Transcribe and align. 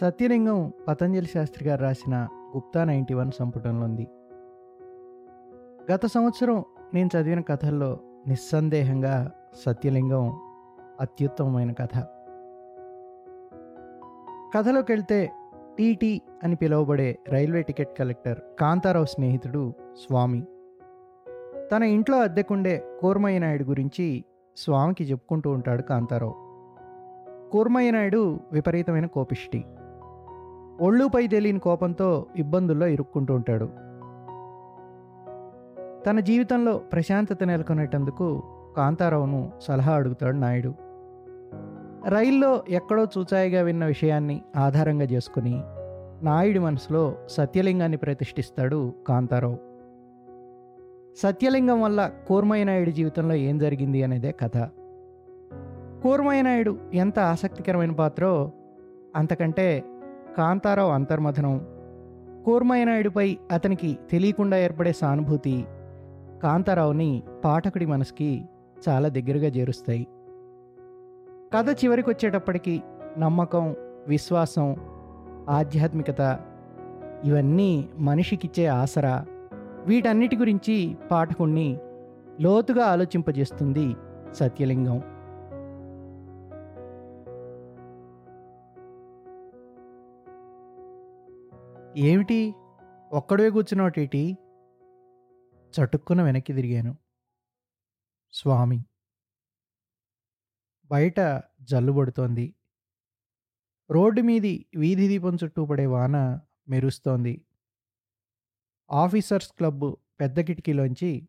సత్యలింగం 0.00 0.72
పతంజలి 0.88 1.26
శాస్త్రి 1.26 1.68
గారు 1.68 1.82
రాసిన 1.82 2.28
Gupta 2.56 2.84
ninety 2.84 3.14
one 3.14 3.30
సంపుటంలో 3.32 3.84
ఉంది. 3.84 4.08
గత 5.92 6.06
సంవత్సరం 6.06 6.64
నేను 6.94 7.08
చదివిన 7.16 7.40
కథల్లో 7.40 8.00
నిస్సందేహంగా 8.28 9.30
సత్యలింగం 9.54 10.40
అత్యుత్తమమైన 11.00 11.72
కథ. 11.72 11.98
కథలోకి 14.56 14.92
వెళ్తే 14.92 15.30
టీటీ 15.78 16.22
అని 16.42 16.54
పిలువబడే 16.54 17.18
రైల్వే 17.28 17.62
టికెట్ 17.62 17.98
కలెక్టర్ 17.98 18.38
కాంతారావు 18.60 19.04
స్నేహితుడు 19.04 19.72
స్వామి. 19.94 20.46
తన 21.72 21.82
ఇంట్లో 21.82 22.20
అద్దెకుండే 22.20 22.84
కూర్మయ్యనాయుడు 23.00 23.64
గురించి 23.64 24.24
స్వామికి 24.56 25.04
చెప్పుకుంటూ 25.04 25.50
ఉంటాడు 25.50 25.82
కాంతారావు. 25.82 26.34
కూర్మయ్యనాయుడు 27.50 28.40
విపరీతమైన 28.52 29.06
కోపిష్టి. 29.06 29.64
ఒళ్ళుపై 30.80 31.26
తెలియని 31.26 31.58
కోపంతో 31.58 32.26
ఇబ్బందుల్లో 32.36 32.86
ఇరుక్కుంటూ 32.86 33.34
ఉంటాడు. 33.34 33.64
తన 36.06 36.20
జీవితంలో 36.20 36.78
ప్రశాంతత 36.78 37.38
నెలకొనేటందుకు 37.44 38.42
కాంతారావును 38.76 39.52
సలహా 39.60 39.92
అడుగుతాడు 39.92 40.36
నాయుడు. 40.36 40.74
రైల్లో 42.08 42.62
ఎక్కడో 42.68 43.04
చూచాయిగా 43.04 43.62
విన్న 43.62 43.86
విషయాన్ని 43.86 44.42
ఆధారంగా 44.56 45.04
చేసుకుని 45.04 45.62
నాయుడి 46.24 46.58
మనసులో 46.58 47.14
సత్యలింగాన్ని 47.28 47.96
ప్రతిష్ఠిస్తాడు 47.96 48.92
కాంతారావు. 49.08 49.56
సత్యలింగం 51.16 51.82
వల్ల 51.82 52.10
కూర్మయ్య 52.28 52.64
నాయుడు 52.64 52.90
జీవితంలో 52.90 53.34
ఏం 53.34 53.58
జరిగింది 53.58 54.02
అనేదే 54.02 54.32
కథ. 54.32 54.68
కూర్మయ్య 56.02 56.42
నాయుడు 56.42 56.78
ఎంత 56.94 57.18
ఆసక్తికరమైన 57.18 57.92
పాత్రో 57.92 58.52
అంతకంటే 59.16 59.84
కాంతారావు 60.36 60.90
అంతర్మథనం. 60.90 61.66
కూర్మయనాయుడిపై 62.44 63.38
అతనికి 63.52 63.98
తెలియకుండా 64.10 64.58
ఏర్పడే 64.58 64.92
సానుభూతి 64.92 65.64
కాంతారావుని 66.42 67.22
పాఠకుడి 67.44 67.86
మనసుకి 67.86 68.44
చాలా 68.88 69.08
దగ్గరగా 69.08 69.46
చేరుస్తాయి. 69.46 70.06
కథ 71.54 71.84
చివరికి 71.84 72.10
వచ్చేటప్పటికి 72.10 72.82
నమ్మకం 73.18 73.76
విశ్వాసం 74.08 74.76
ఆధ్యాత్మికత 75.48 76.38
ఇవన్నీ 77.24 77.88
మనిషికిచ్చే 77.98 78.66
ఆసరా. 78.66 79.24
వీటన్నిటి 79.86 80.36
గురించి 80.36 80.96
పాఠకుణ్ణి 81.10 81.78
లోతుగా 82.40 82.84
ఆలోచింపజేస్తుంది 82.84 83.96
సత్యలింగం. 84.32 85.02
ఏమిటి? 91.98 92.54
ఒక్కడే 93.12 93.50
కూర్చున్నావు 93.50 93.88
టీటీ 93.88 94.36
చటుక్కున 95.74 96.22
వెనక్కి 96.22 96.52
తిరిగాను. 96.52 96.96
స్వామి! 98.32 98.84
బయట 100.90 101.20
జల్లు 101.60 101.92
పడుతోంది. 101.92 102.54
రోడ్డు 103.90 104.20
మీది 104.20 104.66
వీధి 104.76 105.08
దీపం 105.08 105.36
చుట్టూ 105.44 105.66
పడే 105.66 105.86
వాన 105.86 106.40
మెరుస్తోంది. 106.68 107.44
ఆఫీసర్స్ 108.90 109.52
క్లబ్ 109.52 109.94
పెద్ద 110.20 110.40
కిటికీలోంచి 110.40 111.28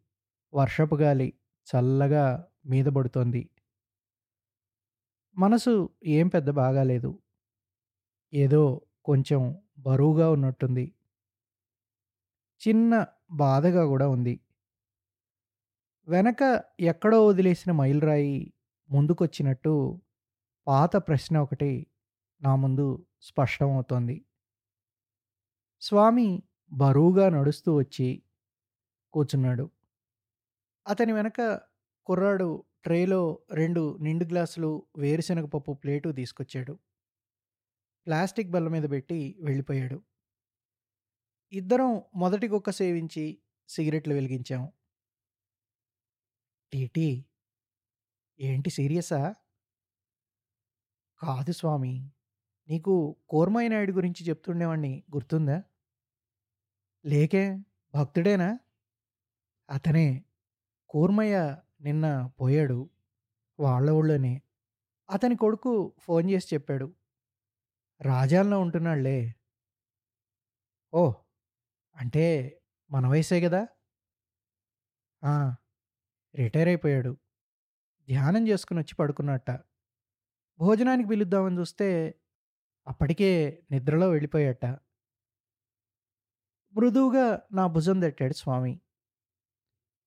వర్షపు 0.53 0.95
గాలి 0.95 1.33
చల్లగా 1.67 2.47
మీద 2.65 2.85
పడుతోంది. 2.85 3.49
మనసు 5.37 5.89
ఏం 6.05 6.27
పెద్ద 6.27 6.49
బాగాలేదు. 6.49 7.19
ఏదో 8.33 8.81
కొంచెం 9.05 9.61
బరువుగా 9.79 10.31
ఉన్నట్టుంది. 10.31 10.85
చిన్న 12.61 12.93
బాధగా 13.31 13.85
కూడా 13.85 14.09
ఉంది. 14.09 14.39
వెనక 16.07 16.41
ఎక్కడో 16.79 17.27
వదిలేసిన 17.27 17.71
మైలురాయి 17.71 18.53
ముందుకొచ్చినట్టు 18.89 19.73
పాత 20.67 20.95
ప్రశ్న 20.97 21.37
ఒకటి 21.37 21.71
నా 22.41 22.55
ముందు 22.55 23.05
స్పష్టమవుతోంది. 23.21 24.15
స్వామి 25.81 26.43
బరువుగా 26.71 27.29
నడుస్తూ 27.29 27.75
వచ్చి 27.75 28.23
కూర్చున్నాడు. 29.13 29.65
అతని 30.85 31.11
వెనక 31.13 31.39
కుర్రాడు 32.05 32.49
ట్రేలో 32.83 33.39
రెండు 33.51 33.97
నిండు 34.01 34.25
గ్లాసులు 34.25 34.83
వేరుశనగ 34.97 35.45
పప్పు 35.45 35.71
ప్లేటు 35.73 36.09
తీసుకొచ్చాడు. 36.09 36.73
ప్లాస్టిక్ 38.05 38.49
బల్ల 38.49 38.67
మీద 38.67 38.83
పెట్టి 38.89 39.35
వెళ్ళిపోయాడు. 39.39 40.03
ఇద్దరం 41.51 42.01
మొదటి 42.15 42.47
కుక్క 42.47 42.69
సేవించి 42.69 43.37
సిగరెట్లు 43.69 44.13
వెలిగించాం. 44.13 44.71
టీటీ 46.73 47.25
ఏంటి 48.39 48.69
సీరియసా? 48.69 49.35
కాదు 51.19 51.51
స్వామి 51.51 52.11
నీకు 52.69 53.15
కోర్మయ్య 53.29 53.67
నాయుడు 53.67 53.91
గురించి 53.91 54.25
చెప్తుండేవాడిని 54.25 55.03
గుర్తుందా? 55.15 55.63
లేకే 57.05 57.57
భక్తుడేనా? 57.95 58.59
అతనే 59.69 60.25
కూర్మయ్య 60.89 61.57
నిన్న 61.81 62.29
పోయాడు 62.41 62.89
వాళ్ళ 63.59 63.89
ఊళ్ళోనే. 63.89 64.41
అతని 65.09 65.35
కొడుకు 65.35 65.93
ఫోన్ 65.99 66.31
చేసి 66.31 66.55
చెప్పాడు 66.55 66.93
రాజాల్లో 68.01 68.59
ఉంటున్నాడులే 68.59 69.17
ఓ 70.93 71.13
అంటే 71.95 72.25
మన 72.91 73.07
వయసే 73.07 73.41
కదా 73.41 73.61
రిటైర్ 76.35 76.67
అయిపోయాడు. 76.67 77.17
ధ్యానం 78.09 78.47
చేసుకుని 78.47 78.79
వచ్చి 78.79 78.95
పడుకున్నట్ట. 78.95 79.49
భోజనానికి 80.59 81.09
పిలుద్దామని 81.09 81.57
చూస్తే 81.59 81.89
అప్పటికే 82.87 83.31
నిద్రలో 83.71 84.09
వెళ్ళిపోయాట. 84.09 84.65
మృదువుగా 86.73 87.25
నా 87.51 87.67
భుజం 87.67 87.99
తట్టాడు 87.99 88.33
స్వామి. 88.33 88.73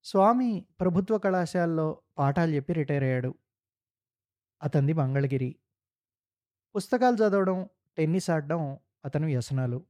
స్వామి 0.05 0.67
ప్రభుత్వ 0.81 1.19
కళాశాలలో 1.19 2.03
పాఠాలు 2.19 2.51
చెప్పి 2.51 2.73
రిటైర్ 2.73 3.05
అయ్యాడు. 3.05 3.35
అతంది 4.63 4.93
మంగళగిరి. 4.93 5.51
పుస్తకాలు 6.75 7.17
చదవడం 7.17 7.59
టెన్నిస్ 7.99 8.31
ఆడడం 8.31 8.79
అతను 9.05 9.27
వ్యసనాలు. 9.27 9.87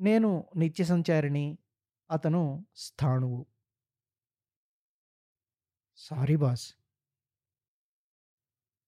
నేను 0.00 0.48
నిత్య 0.56 0.84
సంచారిణి 0.84 1.58
అతను 2.10 2.66
స్థాణువు. 2.76 3.46
Sorry 5.96 6.36
boss. 6.36 6.74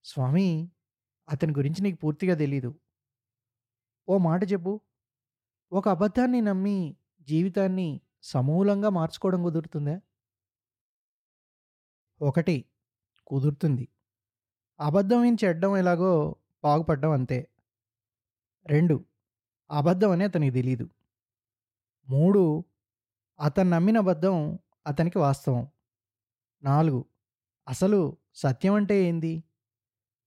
స్వామి 0.04 0.70
అతని 1.28 1.52
గురించి 1.52 1.82
నీకు 1.82 1.96
పూర్తిగా 1.96 2.34
తెలీదు. 2.34 2.80
ఓ 4.08 4.18
మాట 4.18 4.40
చెప్పు. 4.52 4.80
ఒక 5.72 5.88
అబద్ధాన్ని 5.88 6.40
నమ్మి 6.40 6.96
జీవితాన్ని 7.20 8.00
సమూలంగా 8.22 8.88
మార్చుకోవడం 8.88 9.42
కుదురుతుందా? 9.42 10.00
ఒకటి 12.22 12.64
కుదురుతుంది. 13.26 13.88
అబద్ధం 14.80 15.24
ఏం 15.24 15.36
చెడ్డం 15.44 15.76
ఎలాగో 15.76 16.36
బాగుపడ్డం 16.64 17.10
అంతే. 17.10 17.51
రెండు. 18.66 19.04
అబద్ధం 19.70 20.10
అని 20.10 20.24
అతనికి 20.24 20.54
తెలియదు 20.54 20.90
మూడు 22.08 22.64
అతను 23.40 23.70
నమ్మిన 23.70 23.98
అబద్ధం 23.98 24.58
అతనికి 24.86 25.18
వాస్తవం. 25.18 25.68
నాలుగు 26.62 27.04
అసలు 27.68 28.16
సత్యం 28.34 28.74
అంటే 28.74 29.04
ఏంది? 29.04 29.44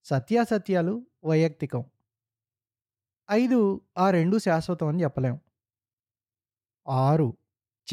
సత్యాసత్యాలు 0.04 1.08
వైయక్తికం. 1.26 1.84
ఐదు 3.32 3.82
ఆ 3.98 4.12
రెండు 4.12 4.38
శాశ్వతం 4.38 4.88
అని 4.88 5.04
చెప్పలేం. 5.04 5.40
ఆరు 6.88 7.38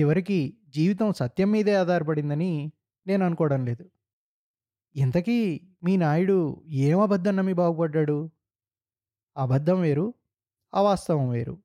చివరికి 0.01 0.59
జీవితం 0.69 1.13
సత్యం 1.13 1.51
మీదే 1.51 1.75
ఆధారపడిందని 1.75 2.73
నేను 3.07 3.27
అనుకోవడం 3.27 3.65
లేదు. 3.65 3.91
ఇంతకీ 4.97 5.61
మీ 5.85 5.97
నాయుడు 5.97 6.63
ఏం 6.69 7.01
అబద్ధం 7.01 7.37
నమ్మి 7.37 7.53
బాగుపడ్డాడు? 7.53 8.31
అబద్ధం 9.37 9.81
వేరు 9.81 10.15
అవాస్తవం 10.75 11.29
వేరు. 11.29 11.63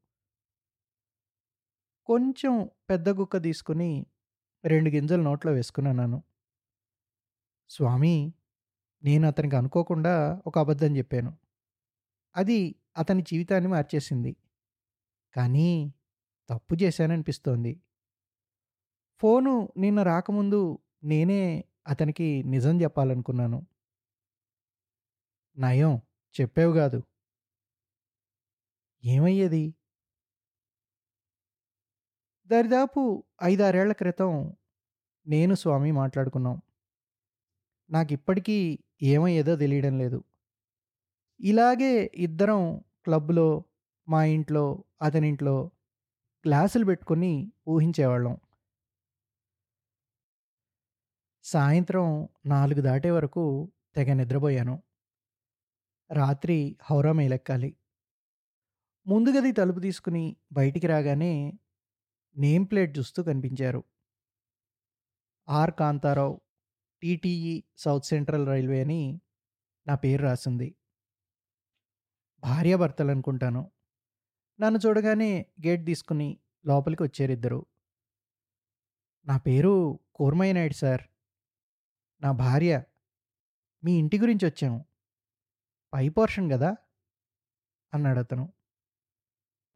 కొంచెం 2.05 2.69
పెద్ద 2.89 3.09
గుక్క 3.09 3.37
తీసుకుని 3.37 4.05
రెండు 4.65 4.89
గింజలు 4.89 5.21
నోట్లో 5.21 5.51
వేసుకున్నాను 5.51 6.23
స్వామి 7.69 8.33
నేను 9.03 9.27
అతనికి 9.27 9.55
అనుకోకుండా 9.55 10.41
ఒక 10.47 10.59
అబద్ధం 10.59 10.97
చెప్పాను. 10.97 11.37
అది 12.35 12.75
అతని 12.97 13.21
జీవితాన్ని 13.21 13.69
మార్చేసింది. 13.69 14.35
కానీ 15.35 15.93
తప్పు 16.49 16.75
చేశాననిపిస్తోంది. 16.83 17.81
ఫోను 19.21 19.73
నిన్న 19.77 20.03
రాకముందు 20.03 20.79
నేనే 21.03 21.65
అతనికి 21.87 22.43
నిజం 22.43 22.81
చెప్పాలనుకున్నాను. 22.81 23.67
నయం 25.57 26.01
చెప్పేవు 26.41 26.73
కాదు. 26.73 27.03
ఏమయ్యేది? 29.03 29.63
దరిదాపు 32.49 33.01
ఐదారేళ్ళ 33.43 33.93
క్రితం 33.93 34.31
నేను, 35.27 35.55
స్వామి 35.55 35.91
మాట్లాడుకున్నాం. 35.91 36.57
నాకు 37.89 38.13
ఇప్పటికీ 38.13 38.57
ఏమయ్యేదో 39.03 39.55
తెలియడం 39.55 39.97
లేదు. 39.97 40.19
ఇలాగే 41.39 42.11
ఇద్దరం 42.15 42.61
క్లబ్‌లో, 43.03 43.47
మా 44.07 44.23
ఇంట్లో, 44.25 44.65
అతనింట్లో 45.01 45.55
గ్లాసులు 46.45 46.85
పెట్టుకొని 46.85 47.33
ఊహించేవాళ్ళం. 47.67 48.35
సాయంత్రం 51.45 52.07
నాలుగు 52.45 52.81
దాటే 52.81 53.11
వరకు 53.11 53.43
తెగ 53.95 54.13
నిద్రపోయాను. 54.13 54.77
రాత్రి 56.09 56.57
హౌరా 56.81 57.11
మేలెక్కాలి 57.11 57.69
ముందు 59.07 59.29
గది 59.29 59.51
తలుపు 59.51 59.79
తీసుకుని 59.79 60.35
బయటికి 60.51 60.87
రాగానే 60.87 61.53
నేమ్ 62.37 62.67
ప్లేట్ 62.71 62.97
చూస్తూ 62.97 63.23
కనిపించారు. 63.23 63.83
R 65.49 65.71
Kantharao, 65.71 66.41
TTE 67.01 67.63
south 67.77 68.05
central 68.05 68.47
railway 68.47 68.81
అని 68.81 69.21
నా 69.87 69.95
పేరు 69.95 70.23
రాసింది 70.23 70.75
భార్యాభర్తలు 72.39 73.11
అనుకుంటాను 73.11 73.71
నన్ను 74.59 74.79
చూడగానే 74.87 75.45
గేట్ 75.67 75.85
తీసుకుని 75.85 76.39
లోపలికి 76.65 77.03
వచ్చారిద్దరు. 77.03 77.65
నా 79.25 79.37
పేరు 79.37 79.99
కూర్మయ్యనాయుడు 80.15 80.73
సార్. 80.73 81.01
నా 82.21 82.31
భార్య. 82.31 82.83
మీ 83.83 83.99
ఇంటి 83.99 84.19
గురించి 84.19 84.45
వచ్చాము 84.45 84.85
పై 85.93 86.09
పోర్షన్ 86.09 86.51
కదా 86.51 86.75
అన్నాడు 87.93 88.19
అతను 88.19 88.53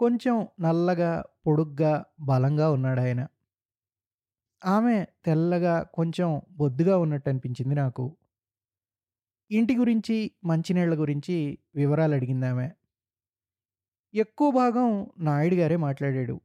కొంచెం 0.02 0.48
నల్లగా, 0.60 1.26
పొడుగ్గా, 1.48 2.06
బలంగా 2.20 2.72
ఉన్నాడాయన. 2.72 3.28
ఆమె 4.66 5.06
తెల్లగా, 5.26 5.82
కొంచెం 5.82 6.42
బొద్దుగా 6.52 6.98
ఉన్నట్టు 6.98 7.30
అనిపించింది 7.30 7.76
నాకు. 7.76 8.18
ఇంటి 9.52 9.78
గురించి, 9.78 10.32
మంచినీళ్ళ 10.46 11.00
గురించి 11.00 11.60
వివరాలు 11.76 12.14
అడిగింది 12.14 12.46
ఆమె 12.46 12.70
ఎక్కువ 14.14 14.52
భాగం 14.52 15.12
నాయుడు 15.20 15.56
గారే 15.56 15.76
మాట్లాడాడు. 15.76 16.42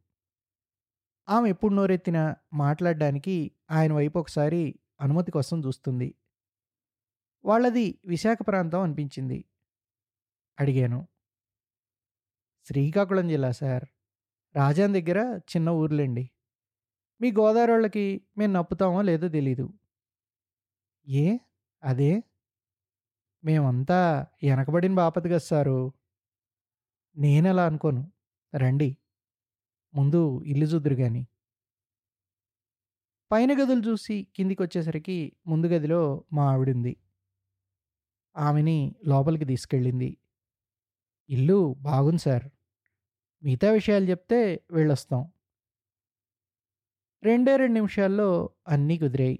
ఆమె 1.29 1.50
ఎప్పుడు 1.50 1.75
నోరెత్తినా 1.75 2.37
మాట్లాడడానికి 2.52 3.52
ఆయన 3.70 3.93
వైపు 3.93 4.19
ఒకసారి 4.19 4.79
అనుమతి 5.00 5.32
కోసం 5.32 5.64
చూస్తుంది. 5.64 6.14
వాళ్ళది 7.44 7.99
విశాఖ 8.05 8.38
ప్రాంతం 8.47 8.81
అనిపించింది. 8.81 9.44
అడిగాను. 10.61 11.09
శ్రీకాకుళం 12.66 13.28
జిల్లా 13.28 13.50
సార్. 13.52 13.84
రాజాన్ 14.54 14.94
దగ్గర 14.94 15.18
చిన్న 15.50 15.68
ఊర్లండి 15.70 16.24
మీ 17.20 17.32
గోదావరి 17.32 17.72
వాళ్ళకి 17.72 18.04
మేము 18.38 18.52
నప్పుతామో 18.52 19.02
లేదో 19.02 19.28
తెలీదు. 19.28 19.66
ఏ? 21.06 21.38
అదే? 21.82 22.12
మేమంతా 23.44 23.98
వెనకబడిన 24.42 24.94
బాపది 24.94 25.28
కదా 25.28 25.38
సారు 25.38 25.78
నేను 27.16 27.48
అలా 27.48 27.66
అనుకోను. 27.66 28.02
రండి. 28.56 28.96
ముందు 29.94 30.42
ఇల్లు 30.46 30.66
చూద్దురు 30.66 30.94
కానీ 30.94 31.22
పైన 33.30 33.62
గదులు 33.62 33.82
చూసి 33.88 34.26
కిందికి 34.36 34.62
వచ్చేసరికి 34.62 35.32
ముందు 35.46 35.66
గదిలో 35.66 36.24
మా 36.32 36.52
ఆవిడుంది. 36.52 36.96
ఆమెని 38.36 38.94
లోపలికి 39.06 39.44
తీసుకెళ్ళింది. 39.44 40.16
ఇల్లు 41.28 41.76
బాగుంది 41.78 42.18
సార్. 42.18 42.46
మిగతా 43.43 43.71
విషయాలు 43.71 44.05
చెప్తే 44.05 44.41
వెళ్ళొస్తాం. 44.71 45.23
రెండే 47.23 47.56
రెండు 47.56 47.75
నిమిషాల్లో 47.75 48.29
అన్నీ 48.69 48.99
కుదిరాయి. 48.99 49.37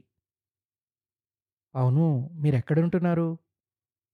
అవును. 1.75 2.07
మీరెక్కడుంటున్నారు? 2.35 3.29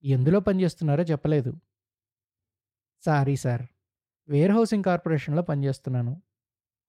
ఎందులో 0.05 0.40
పనిచేస్తున్నారో 0.40 1.02
చెప్పలేదు. 1.02 1.52
Sorry 3.05 3.37
sir. 3.37 3.64
వేర్ 4.29 4.52
హౌసింగ్ 4.52 4.84
కార్పొరేషన్‌లో 4.84 5.43
పనిచేస్తున్నాను. 5.43 6.12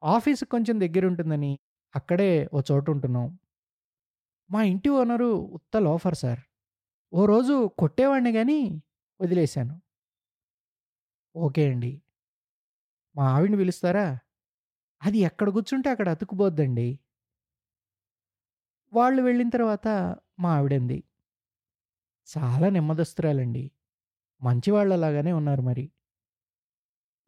ఆఫీసుకి 0.04 0.52
కొంచెం 0.52 0.82
దగ్గర 0.82 1.06
ఉంటుందని 1.08 1.52
అక్కడే 1.96 2.32
ఓ 2.54 2.62
చోటుంటున్నాం. 2.72 3.28
మా 4.50 4.64
ఇంటి 4.64 4.90
ఓనరు 4.90 5.30
ఉత్త 5.54 5.78
లోఫర్ 5.78 6.16
సార్. 6.16 6.42
ఓ 7.14 7.26
రోజు 7.26 7.56
కొట్టేవాడిని 7.80 8.34
కానీ 8.34 8.60
వదిలేశాను. 9.20 9.76
ఓకే 11.36 11.70
అండి. 11.70 11.92
మా 13.16 13.32
ఆవిడని 13.32 13.58
పిలుస్తారా? 13.58 14.20
అది 15.04 15.18
ఎక్కడ 15.18 15.50
కూర్చుంటే 15.50 15.90
అక్కడ 15.90 16.10
అతుక్కుపోద్దండి. 16.10 17.00
వాళ్ళు 18.94 19.22
వెళ్ళిన 19.22 19.50
తర్వాత 19.50 19.88
మా 20.40 20.58
ఆవిడంది. 20.58 21.04
చాలా 22.38 22.70
నెమ్మదస్తురాలండి. 22.70 23.72
మంచివాళ్ళలాగానే 24.42 25.32
ఉన్నారు 25.32 25.62
మరి. 25.62 25.92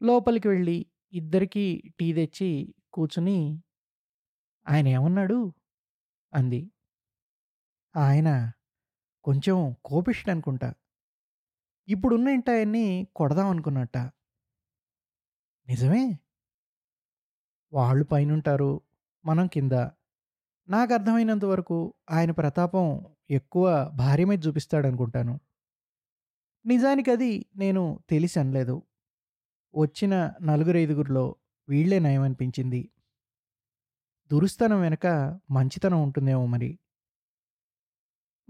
లోపలికి 0.02 0.48
వెళ్ళి 0.48 0.86
ఇద్దరికీ 1.12 1.82
టీ 2.00 2.12
తెచ్చి 2.12 2.74
కూర్చుని 2.92 3.62
ఆయనేమన్నాడు? 4.68 5.54
అంది. 6.34 6.70
ఆయన 7.96 8.52
కొంచెం 9.24 9.76
కోపిష్ఠనుకుంటా. 9.84 10.74
ఇప్పుడున్న 11.88 12.28
ఇంటాయన్ని 12.28 13.06
కొడదామనుకున్నట్ట. 13.16 13.96
నిజమే. 15.68 16.18
వాళ్ళు 17.72 18.04
పైనుంటారు. 18.04 18.80
మనం 19.24 19.46
కింద. 19.46 19.72
నాకు 20.68 20.94
అర్థమైనంత 20.94 21.44
వరకు 21.44 21.94
ఆయన 22.10 22.30
ప్రతాపం 22.30 23.06
ఎక్కువ 23.30 23.92
భార్య 23.94 24.24
మీద 24.24 24.46
చూపిస్తాడనుకుంటాను. 24.46 25.40
నిజానికి 26.66 27.10
అది 27.10 27.46
నేను 27.56 28.00
తెలిసి 28.10 28.40
అనలేదు. 28.40 28.82
వచ్చిన 29.76 30.32
నలుగురైదుగురిలో 30.42 31.36
వీళ్ళే 31.68 31.98
నయమనిపించింది. 31.98 32.90
దురుస్తనం 34.32 34.80
వెనక 34.80 35.06
మంచితనం 35.50 36.02
ఉంటుందేమో 36.02 36.46
మరి. 36.46 36.78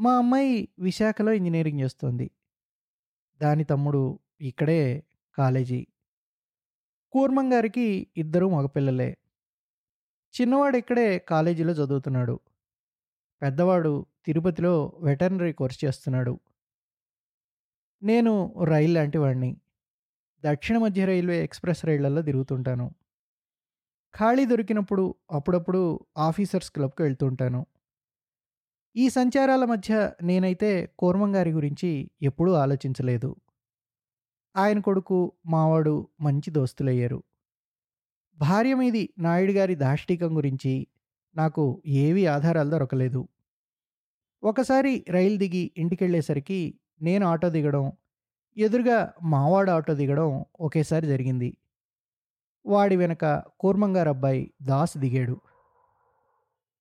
మా 0.01 0.17
అమ్మాయి 0.17 0.69
విశాఖలో 0.79 1.33
ఇంజనీరింగ్ 1.33 1.81
చేస్తోంది. 1.81 2.31
దాని 3.43 3.65
తమ్ముడు 3.65 4.19
ఇక్కడే 4.41 5.05
కాలేజీ. 5.35 5.87
కూర్మం 7.13 7.53
గారికి 7.53 7.87
ఇద్దరూ 8.17 8.49
మగపిల్లలే. 8.51 9.11
చిన్నవాడు 10.35 10.77
ఇక్కడే 10.77 11.19
కాలేజీలో 11.29 11.73
చదువుతున్నాడు. 11.73 12.37
పెద్దవాడు 13.43 13.93
తిరుపతిలో 14.27 14.75
వెటర్నరీ 15.01 15.53
కోర్స్ 15.53 15.85
చేస్తున్నాడు. 15.85 16.35
నేను 18.03 18.33
రైలు 18.65 18.93
లాంటి 18.93 19.19
వాడిని. 19.19 19.51
దక్షిణ 20.45 20.79
మధ్య 20.79 21.05
రైల్వే 21.05 21.43
ఎక్స్‌ప్రెస్ 21.43 21.85
రైళ్ళలో 21.85 22.23
తిరుగుతుంటాను. 22.23 22.87
ఖాళీ 24.15 24.45
దొరికినప్పుడు 24.47 25.05
అప్పుడప్పుడు 25.31 25.81
ఆఫీసర్స్ 26.19 26.71
క్లబ్‌కి 26.71 27.03
వెళ్తుంటాను. 27.03 27.61
ఈ 28.95 29.09
సంచారాల 29.09 29.65
మధ్య 29.65 29.93
నేనైతే 30.23 30.71
కూర్మం 30.99 31.37
గారి 31.37 31.51
గురించి 31.53 31.89
ఎప్పుడూ 32.23 32.53
ఆలోచించలేదు. 32.55 33.31
ఆయన 34.57 34.79
కొడుకు, 34.79 35.33
మావాడు 35.47 36.09
మంచి 36.21 36.51
దోస్తులయ్యారు. 36.51 37.23
భార్య 38.37 38.75
మీది 38.75 39.13
నాయుడు 39.19 39.53
గారి 39.53 39.75
దాష్టీకం 39.75 40.37
గురించి 40.37 40.87
నాకు 41.37 41.83
ఏవీ 41.87 42.27
ఆధారాలు 42.27 42.71
దొరకలేదు. 42.71 43.29
ఒకసారి 44.43 45.05
రైలు 45.09 45.37
దిగి 45.37 45.71
ఇంటికెళ్ళేసరికి 45.77 46.79
నేను 47.03 47.27
ఆటో 47.27 47.49
దిగడం, 47.51 47.93
ఎదురుగా 48.57 49.13
మావాడు 49.23 49.71
ఆటో 49.71 49.95
దిగడం 49.95 50.45
ఒకేసారి 50.61 51.07
జరిగింది. 51.07 51.57
వాడి 52.67 52.97
వెనక 52.97 53.25
కూర్మంగారు 53.61 54.09
అబ్బాయి 54.09 54.53
దాస్ 54.63 54.99
దిగాడు. 54.99 55.41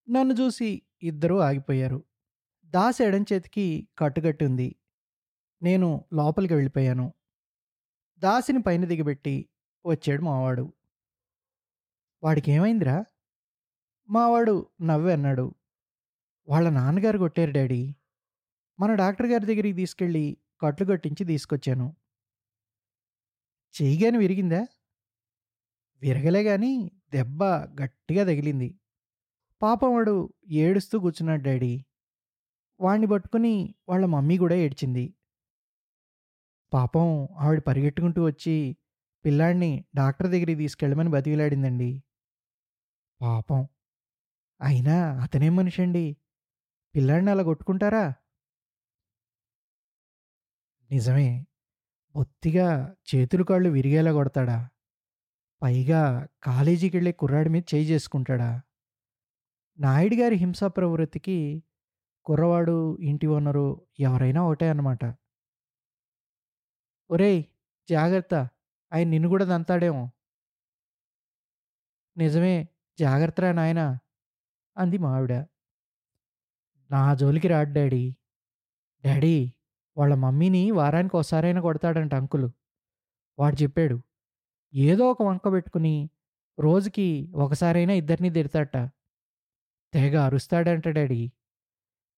నన్ను 0.10 0.34
చూసి 0.34 0.82
ఇద్దరూ 1.04 1.38
ఆగిపోయారు. 1.38 2.04
దాస్ 2.66 3.02
ఎడం 3.02 3.26
చేతికి 3.34 3.88
కట్టుకట్టి 3.98 4.46
ఉంది. 4.46 4.76
నేను 5.64 6.06
లోపలికి 6.14 6.54
వెళ్ళిపోయాను. 6.54 7.14
దాసిని 8.26 8.62
పైన 8.62 8.86
దిగబెట్టి 8.86 9.50
వచ్చాడు 9.86 10.22
మావాడు. 10.22 10.74
వాడికేమైందిరా? 12.24 13.06
మావాడు 14.10 14.68
నవ్వి 14.82 15.14
అన్నాడు. 15.14 15.56
వాళ్ళ 16.48 16.70
నాన్నగారు 16.70 17.18
కొట్టారు 17.18 17.52
డాడీ. 17.52 17.96
మన 18.80 18.94
డాక్టర్ 18.94 19.28
గారి 19.28 19.46
దగ్గరికి 19.46 19.74
తీసుకెళ్ళి 19.74 20.38
కట్లు 20.62 20.86
కట్టించి 20.86 21.26
తీసుకొచ్చాను. 21.26 21.96
చెయ్యి 23.82 24.18
విరిగిందా? 24.18 24.68
విరగలే 26.02 26.44
గాని 26.44 26.92
దెబ్బ 27.14 27.44
గట్టిగా 27.84 28.24
తగిలింది. 28.24 28.80
పాపం 29.62 29.94
వాడు 29.94 30.34
ఏడుస్తూ 30.48 31.00
కూర్చున్నాడు 31.00 31.44
డాడీ. 31.44 31.86
వాణ్ణి 32.80 33.08
పట్టుకుని 33.08 33.76
వాళ్ళ 33.90 34.06
మమ్మీ 34.06 34.38
కూడా 34.38 34.56
ఏడ్చింది. 34.56 35.14
పాపం 36.74 37.28
ఆవిడ 37.40 37.60
పరిగెట్టుకుంటూ 37.60 38.26
వచ్చి 38.26 38.78
పిల్లాడిని 39.26 39.86
డాక్టర్ 39.96 40.28
దగ్గరికి 40.28 40.56
తీసుకెళ్ళమని 40.56 41.10
బతికిలాడిందండి. 41.10 42.04
పాపం. 43.22 43.68
అయినా 44.62 45.22
అతనే 45.24 45.50
మనిషి 45.50 45.82
అండి 45.82 46.18
పిల్లాడిని 46.96 47.32
అలా 47.32 47.44
కొట్టుకుంటారా? 47.44 48.14
నిజమే. 50.92 51.46
బొత్తిగా 52.16 52.96
చేతులు 53.08 53.44
కాళ్ళు 53.44 53.70
విరిగేలా 53.70 54.12
కొడతాడా? 54.14 54.70
పైగా 55.62 56.28
కాలేజీకి 56.44 56.98
వెళ్ళే 56.98 57.12
కుర్రాడి 57.12 57.50
మీద 57.50 57.64
చేయి 57.76 57.86
చేసుకుంటాడా? 57.86 58.62
నాయుడు 59.80 60.16
గారి 60.16 60.36
హింసా 60.36 60.68
ప్రవృత్తికి 60.68 61.64
కుర్రవాడు, 62.26 62.98
ఇంటి 63.02 63.28
ఓనరు 63.28 63.82
ఎవరైనా 64.00 64.44
ఒకటే 64.44 64.70
అన్నమాట. 64.70 65.04
ఒరేయ్! 67.10 67.42
జాగ్రత్త. 67.90 68.34
ఆయన 68.92 69.08
నిన్ను 69.10 69.28
కూడా 69.30 69.46
దంతాడేమో 69.46 70.06
నిజమే. 72.18 72.56
జాగ్రత్తరా 73.00 73.52
నాయనా! 73.54 73.88
అంది 74.78 74.98
మావిడ 75.00 75.32
నా 76.90 77.02
జోలికి 77.20 77.48
రాడు 77.48 77.72
డాడీ. 77.74 78.04
డాడీ 79.04 79.38
వాళ్ళ 79.98 80.14
మమ్మీని 80.16 80.64
వారానికి 80.72 81.16
ఒకసారైనా 81.18 81.62
కొడతాడంట 81.62 82.14
అంకులు. 82.16 82.50
వాడు 83.38 83.58
చెప్పాడు. 83.64 83.98
ఏదో 84.74 85.06
ఒక 85.12 85.22
వంక 85.24 85.48
పెట్టుకుని 85.54 85.96
రోజుకి 86.58 87.08
ఒకసారైనా 87.38 87.94
ఇద్దరిని 87.94 88.32
తిడతాట 88.32 88.76
తెగ 89.94 90.16
అరుస్తాడంట 90.22 90.88
డాడీ. 90.90 91.22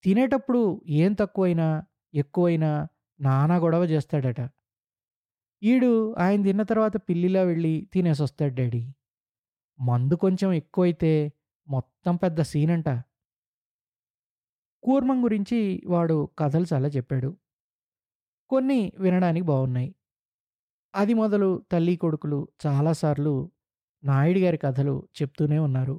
తినేటప్పుడు 0.03 0.61
ఏం 0.97 1.11
తక్కువైనా, 1.13 1.67
ఎక్కువైనా 2.13 2.71
నానా 3.19 3.55
గొడవ 3.57 3.83
చేస్తాడట. 3.85 4.39
ఈడు 5.61 6.15
ఆయన 6.15 6.43
తిన్న 6.43 6.63
తర్వాత 6.63 6.97
పిల్లిలా 6.97 7.41
వెళ్ళి 7.43 7.89
తినేసొస్తాడు 7.93 8.53
డాడీ. 8.55 8.83
మందు 9.79 10.15
కొంచెం 10.15 10.53
ఎక్కువైతే 10.53 11.13
మొత్తం 11.67 12.15
పెద్ద 12.15 12.41
సీన్ 12.41 12.71
అంట 12.71 12.89
కూర్మం 14.83 15.23
గురించి 15.23 15.59
వాడు 15.85 16.29
కథలు 16.39 16.65
చాలా 16.73 16.87
చెప్పాడు. 16.87 17.29
కొన్ని 18.49 18.91
వినడానికి 18.97 19.45
బాగున్నాయి 19.45 19.95
అది 20.93 21.13
మొదలు 21.13 21.65
తల్లి 21.71 21.95
కొడుకులు 21.95 22.47
చాలాసార్లు 22.65 23.33
నాయుడు 24.03 24.39
గారి 24.39 24.57
కథలు 24.57 25.07
చెప్తూనే 25.21 25.59
ఉన్నారు. 25.59 25.95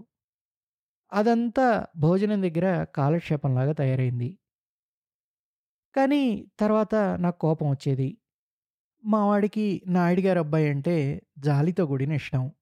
అదంతా 1.13 1.87
భోజనం 1.97 2.43
దగ్గర 2.43 2.85
కాలక్షేపంలాగా 2.85 3.73
తయారైంది. 3.73 4.39
కానీ 5.95 6.23
తర్వాత 6.61 6.95
నాకు 6.95 7.39
కోపం 7.39 7.71
వచ్చేది. 7.71 8.09
మా 9.05 9.27
వాడికి 9.27 9.83
నాయుడు 9.87 10.39
అబ్బాయి 10.39 10.69
అంటే 10.69 11.23
జాలితో 11.39 11.87
కూడిన 11.87 12.13
ఇష్టం. 12.13 12.53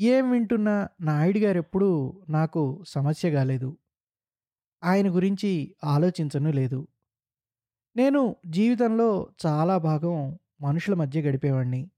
ఏం 0.00 0.30
వింటున్నా 0.30 0.88
నాయుడు 1.00 1.38
గారెప్పుడూ 1.38 2.20
నాకు 2.28 2.84
సమస్య 2.88 3.30
కాలేదు. 3.30 3.76
ఆయన 4.84 5.14
గురించి 5.14 5.76
ఆలోచించను 5.84 6.50
లేదు. 6.50 6.88
నేను 7.96 8.36
జీవితంలో 8.46 9.32
చాలా 9.46 9.78
భాగం 9.78 10.38
మనుషుల 10.60 10.94
మధ్య 10.94 11.22
గడిపేవాడిని. 11.22 11.90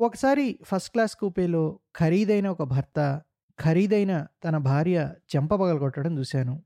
ఒకసారి 0.00 0.58
ఫస్ట్ 0.62 0.90
క్లాస్ 0.90 1.16
కూపేలో 1.16 1.78
ఖరీదైన 1.96 2.48
ఒక 2.48 2.62
భర్త, 2.62 3.22
ఖరీదైన 3.60 4.26
తన 4.44 4.56
భార్య 4.56 5.14
చెంప 5.36 5.54
కొట్టడం 5.54 6.18
చూశాను. 6.18 6.62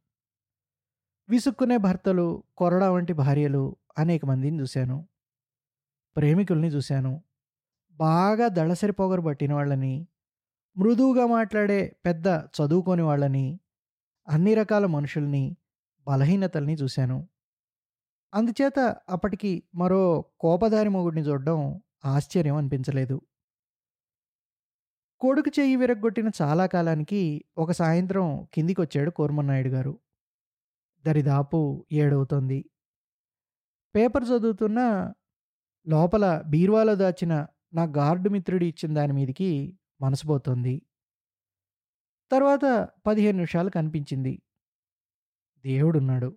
విసుక్కునే 1.29 1.77
భర్తలు, 1.77 2.43
కొరడా 2.57 2.91
వంటి 2.91 3.13
భార్యలు 3.13 3.77
అనేక 3.99 4.25
మందిని 4.25 4.61
చూశాను. 4.61 5.07
ప్రేమికుల్ని 6.17 6.69
చూశాను. 6.69 7.25
బాగా 7.93 8.49
దళసరి 8.49 8.93
పొగరు 8.93 9.21
పట్టిన 9.21 9.55
వాళ్ళని, 9.55 10.09
మృదువుగా 10.77 11.27
మాట్లాడే 11.27 11.97
పెద్ద 12.05 12.27
చదువుకోని 12.29 13.03
వాళ్ళని, 13.03 13.61
అన్ని 14.29 14.55
రకాల 14.55 14.87
మనుషుల్ని, 14.87 15.57
బలహీనతల్ని 16.07 16.75
చూశాను. 16.75 17.29
అందుచేత 18.35 18.97
అప్పటికి 19.09 19.63
మరో 19.75 20.25
కోపదారి 20.41 20.89
మొగుడిని 20.89 21.21
చూడడం 21.21 21.83
ఆశ్చర్యం 22.05 22.57
అనిపించలేదు. 22.57 23.21
కొడుకు 25.21 25.61
చెయ్యి 25.61 25.77
విరగ్గొట్టిన 25.77 26.31
చాలా 26.43 26.67
కాలానికి 26.67 27.45
ఒక 27.59 27.73
సాయంత్రం 27.73 28.47
కిందికొచ్చాడు 28.55 29.11
కోర్మన్నాయుడు 29.11 29.69
గారు. 29.69 29.99
దరిదాపు 31.07 31.87
ఏడవుతోంది. 31.93 32.71
పేపర్ 33.95 34.25
చదువుతున్నా 34.25 35.15
లోపల 35.91 36.25
బీరువాలో 36.47 36.95
దాచిన 36.95 37.33
నా 37.75 37.83
గార్డు 37.97 38.29
మిత్రుడు 38.31 38.65
ఇచ్చిన 38.65 38.95
దాని 38.95 39.13
మీదికి 39.13 39.51
మనసు 40.01 40.27
పోతోంది. 40.27 40.75
తర్వాత 42.31 42.65
15 43.07 43.37
నిమిషాలు 43.37 43.71
కనిపించింది. 43.71 44.33
దేవుడున్నాడు. 45.65 46.31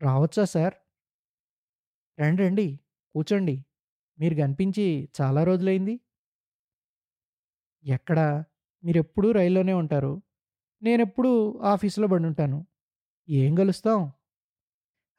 రావచ్చా 0.00 0.44
సార్? 0.44 0.74
రండి 2.18 2.42
రండి. 2.42 2.66
కూర్చోండి. 3.14 3.56
మీరు 4.18 4.34
కనిపించి 4.34 4.86
చాలా 5.20 5.44
రోజులైంది. 5.44 5.94
ఎక్కడ? 7.84 8.18
మీరెప్పుడూ 8.84 9.30
రైల్లోనే 9.30 9.72
ఉంటారు. 9.72 10.12
నేనెప్పుడూ 10.82 11.32
ఆఫీసులో 11.64 12.06
పడుంటాను. 12.08 12.58
ఏం 13.28 13.54
కలుస్తాం? 13.54 14.00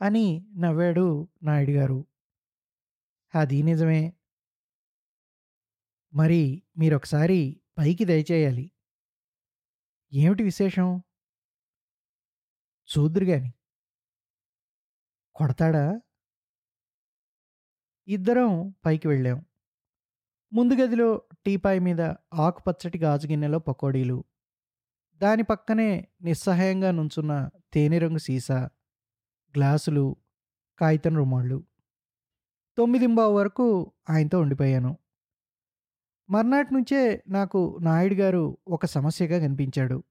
అని 0.04 0.48
నవ్వాడు 0.56 1.30
నాయుడు 1.44 1.72
గారు. 1.72 2.06
అది 3.36 3.64
నిజమే. 3.64 4.14
మరి 6.14 6.64
మీరొకసారి 6.78 7.62
పైకి 7.78 8.06
దయచేయాలి. 8.06 8.72
ఏమిటి 10.14 10.44
విశేషం? 10.44 11.04
చూద్దురు 12.98 13.24
గాని. 13.24 13.54
కొడతాడా? 15.36 16.02
ఇద్దరం 18.08 18.76
పైకి 18.86 19.08
వెళ్ళాం. 19.08 19.46
ముందు 20.54 20.74
గదిలో 20.74 21.22
టీపాయ్ 21.46 21.80
మీద 21.80 22.02
ఆకుపచ్చటి 22.34 22.98
గాజు 22.98 23.28
గిన్నెలో 23.28 23.60
పకోడీలు. 23.60 24.24
దాని 25.16 25.44
పక్కనే 25.44 26.08
నిస్సహాయంగా 26.22 26.92
నుంచున్న 26.92 27.50
తేనెరంగు 27.74 28.18
సీసా, 28.18 28.70
గ్లాసులు, 29.56 30.16
కాగితం 30.80 31.18
రుమాళ్ళు. 31.18 31.64
తొమ్మిదింబావు 32.78 33.38
వరకు 33.38 33.92
ఆయనతో 34.10 34.40
ఉండిపోయాను. 34.40 34.98
మర్నాటి 36.30 36.74
నుంచే 36.74 37.24
నాకు 37.28 37.78
నాయుడు 37.82 38.14
గారు 38.14 38.58
ఒక 38.68 38.86
సమస్యగా 38.86 39.48
కనిపించాడు. 39.48 40.04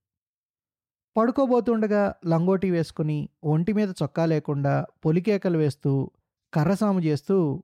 పడుకోబోతుండగా 1.16 2.14
లంగోటి 2.26 2.70
వేసుకుని, 2.70 3.28
ఒంటి 3.44 3.72
మీద 3.72 3.88
చొక్కా 4.02 4.26
లేకుండా 4.26 4.86
పొలికేకలు 5.04 5.58
వేస్తూ, 5.58 6.10
కర్రసాము 6.54 7.00
చేస్తూ 7.00 7.62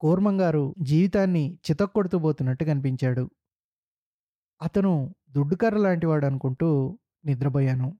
కోర్మంగారు 0.00 0.74
జీవితాన్ని 0.78 1.58
చితక్కొడుతూ 1.70 2.18
పోతున్నట్టు 2.18 2.64
కనిపించాడు. 2.64 3.30
అతను 4.62 5.14
దుడ్డుకర్ర 5.30 5.76
లాంటివాడనుకుంటూ 5.76 6.98
నిద్రపోయాను. 7.24 7.98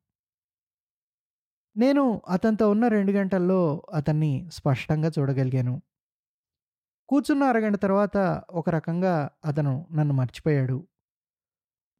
నేను 1.76 2.22
అతనితో 2.28 2.70
ఉన్న 2.70 2.88
రెండు 2.88 3.12
గంటల్లో 3.12 3.86
అతన్ని 3.94 4.48
స్పష్టంగా 4.52 5.10
చూడగలిగాను. 5.18 5.82
కూర్చున్న 7.08 7.42
అరగంట 7.42 7.76
తర్వాత 7.76 8.42
ఒక 8.50 8.70
రకంగా 8.70 9.30
అతను 9.44 9.86
నన్ను 9.92 10.14
మర్చిపోయాడు. 10.14 10.88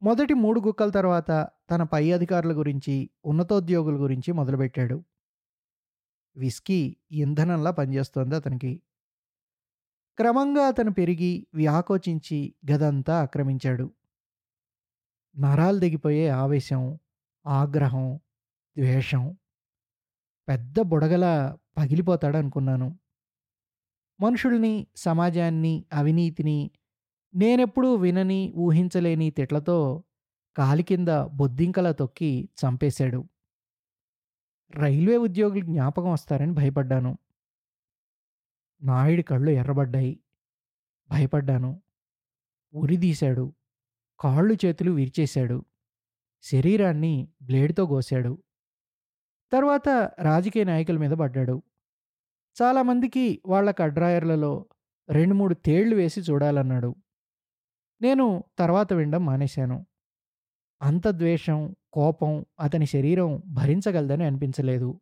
మొదటి 0.03 0.33
మూడు 0.33 0.59
గుక్కల 0.59 0.89
తర్వాత 0.89 1.47
తన 1.71 1.83
పై 1.83 2.11
అధికారుల 2.11 2.57
గురించి, 2.57 3.09
ఉన్నతోద్యోగుల 3.25 3.95
గురించి 3.95 4.31
మొదలుపెట్టాడు. 4.31 5.03
విస్కీ 6.37 6.97
ఇంధనంలా 7.11 7.71
పనిచేస్తోంది 7.71 8.35
అతనికి. 8.35 8.81
క్రమంగా 10.17 10.61
అతను 10.61 10.93
పెరిగి, 10.93 11.47
వ్యాకోచించి 11.53 12.55
గదంతా 12.71 13.21
ఆక్రమించాడు. 13.21 13.91
నరాలు 15.39 15.79
దిగిపోయే 15.79 16.29
ఆవేశం, 16.29 16.99
ఆగ్రహం, 17.47 18.19
ద్వేషం. 18.77 19.37
పెద్ద 20.47 20.79
బుడగలా 20.79 21.57
పగిలిపోతాడనుకున్నాను. 21.77 22.99
మనుషుల్ని, 24.21 24.87
సమాజాన్ని, 24.95 25.85
అవినీతిని 25.93 26.71
నేనెప్పుడూ 27.35 27.95
వినని, 27.95 28.53
ఊహించలేని 28.55 29.29
తిట్లతో 29.31 30.03
కాలి 30.57 30.83
కింద 30.83 31.07
బొద్దింకలా 31.07 31.91
తొక్కి 31.91 32.49
చంపేశాడు. 32.65 33.29
రైల్వే 34.75 35.17
ఉద్యోగులు 35.17 35.65
జ్ఞాపకం 35.65 36.11
వస్తారని 36.11 36.51
భయపడ్డాను. 36.51 37.17
నాయుడి 38.83 39.23
కళ్ళు 39.23 39.51
ఎర్రబడ్డాయి. 39.51 40.19
భయపడ్డాను. 41.09 41.81
ఉరిదీశాడు. 42.73 43.53
కాళ్ళు 44.19 44.53
చేతులు 44.65 44.91
విరిచేశాడు. 44.91 45.65
శరీరాన్ని 46.41 47.27
బ్లేడ్తో 47.41 47.85
కోశాడు. 47.85 48.43
తర్వాత 49.51 49.89
రాజకీయ 50.19 50.63
నాయకుల 50.63 50.97
మీద 50.97 51.11
పడ్డాడు. 51.11 51.61
చాలామందికి 52.61 53.41
వాళ్ళ 53.45 53.71
కడ్రాయర్లలో 53.71 54.65
రెండు 55.09 55.33
మూడు 55.33 55.53
తేళ్ళు 55.53 55.95
వేసి 55.95 56.21
చూడాలన్నాడు. 56.21 56.95
నేను 58.01 58.43
తర్వాత 58.59 58.93
వినడం 58.93 59.25
మానేశాను. 59.25 59.85
అంత 60.81 61.07
ద్వేషం 61.07 61.75
కోపం 61.93 62.45
అతని 62.59 62.85
శరీరం 62.85 63.41
భరించగలదని 63.45 64.23
అనిపించలేదు. 64.23 65.01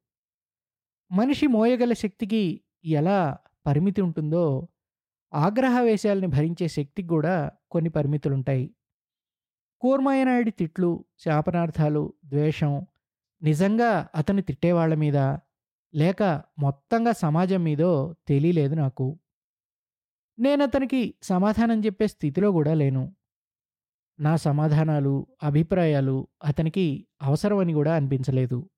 మనిషి 1.12 1.48
మోయగల 1.48 1.94
శక్తికి 1.94 2.62
ఎలా 2.86 3.38
పరిమితి 3.66 4.02
ఉంటుందో 4.02 4.68
ఆగ్రహవేశాలని 5.34 6.28
భరించే 6.28 6.68
శక్తికి 6.68 7.08
కూడా 7.08 7.52
కొన్ని 7.72 7.90
పరిమితులుంటాయి. 7.90 8.76
కూర్మాయనాయుడి 9.82 10.52
తిట్లు 10.52 11.06
శాపనార్థాలు 11.20 12.14
ద్వేషం 12.26 12.88
నిజంగా 13.44 14.08
అతను 14.16 14.42
తిట్టేవాళ్ళ 14.42 14.94
మీద 14.94 15.18
లేక 15.96 16.24
మొత్తంగా 16.60 17.12
సమాజం 17.12 17.64
మీదో 17.64 18.16
తెలియలేదు 18.28 18.76
నాకు. 18.76 19.20
నేను 20.40 20.64
అతనికి 20.64 21.14
సమాధానం 21.24 21.86
చెప్పే 21.86 22.08
స్థితిలో 22.08 22.52
కూడా 22.52 22.74
లేను. 22.74 23.16
నా 24.20 24.36
సమాధానాలు 24.36 25.28
అభిప్రాయాలు 25.44 26.28
అతనికి 26.44 27.08
అవసరమని 27.22 27.74
కూడా 27.74 27.96
అనిపించలేదు. 27.96 28.70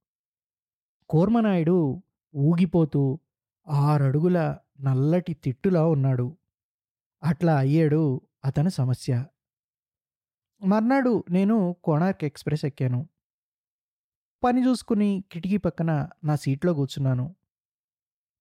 కూర్మనాయుడు 1.09 2.03
ఊగిపోతూ 2.35 3.19
ఆరడుగుల 3.67 4.57
నల్లటి 4.81 5.33
తిట్టులా 5.33 5.85
ఉన్నాడు. 5.85 6.37
అట్లా 7.23 7.57
అయ్యాడు 7.57 8.21
అతని 8.45 8.69
సమస్య. 8.71 9.25
మర్నాడు 10.65 11.23
నేను 11.29 11.75
కోణార్క్ 11.83 12.23
ఎక్స్ప్రెస్ 12.23 12.65
ఎక్కాను. 12.65 13.07
పని 14.43 14.67
చూసుకుని 14.67 15.23
కిటికీ 15.31 15.57
పక్కన 15.57 16.07
నా 16.23 16.35
సీట్లో 16.35 16.73
కూర్చున్నాను. 16.73 17.35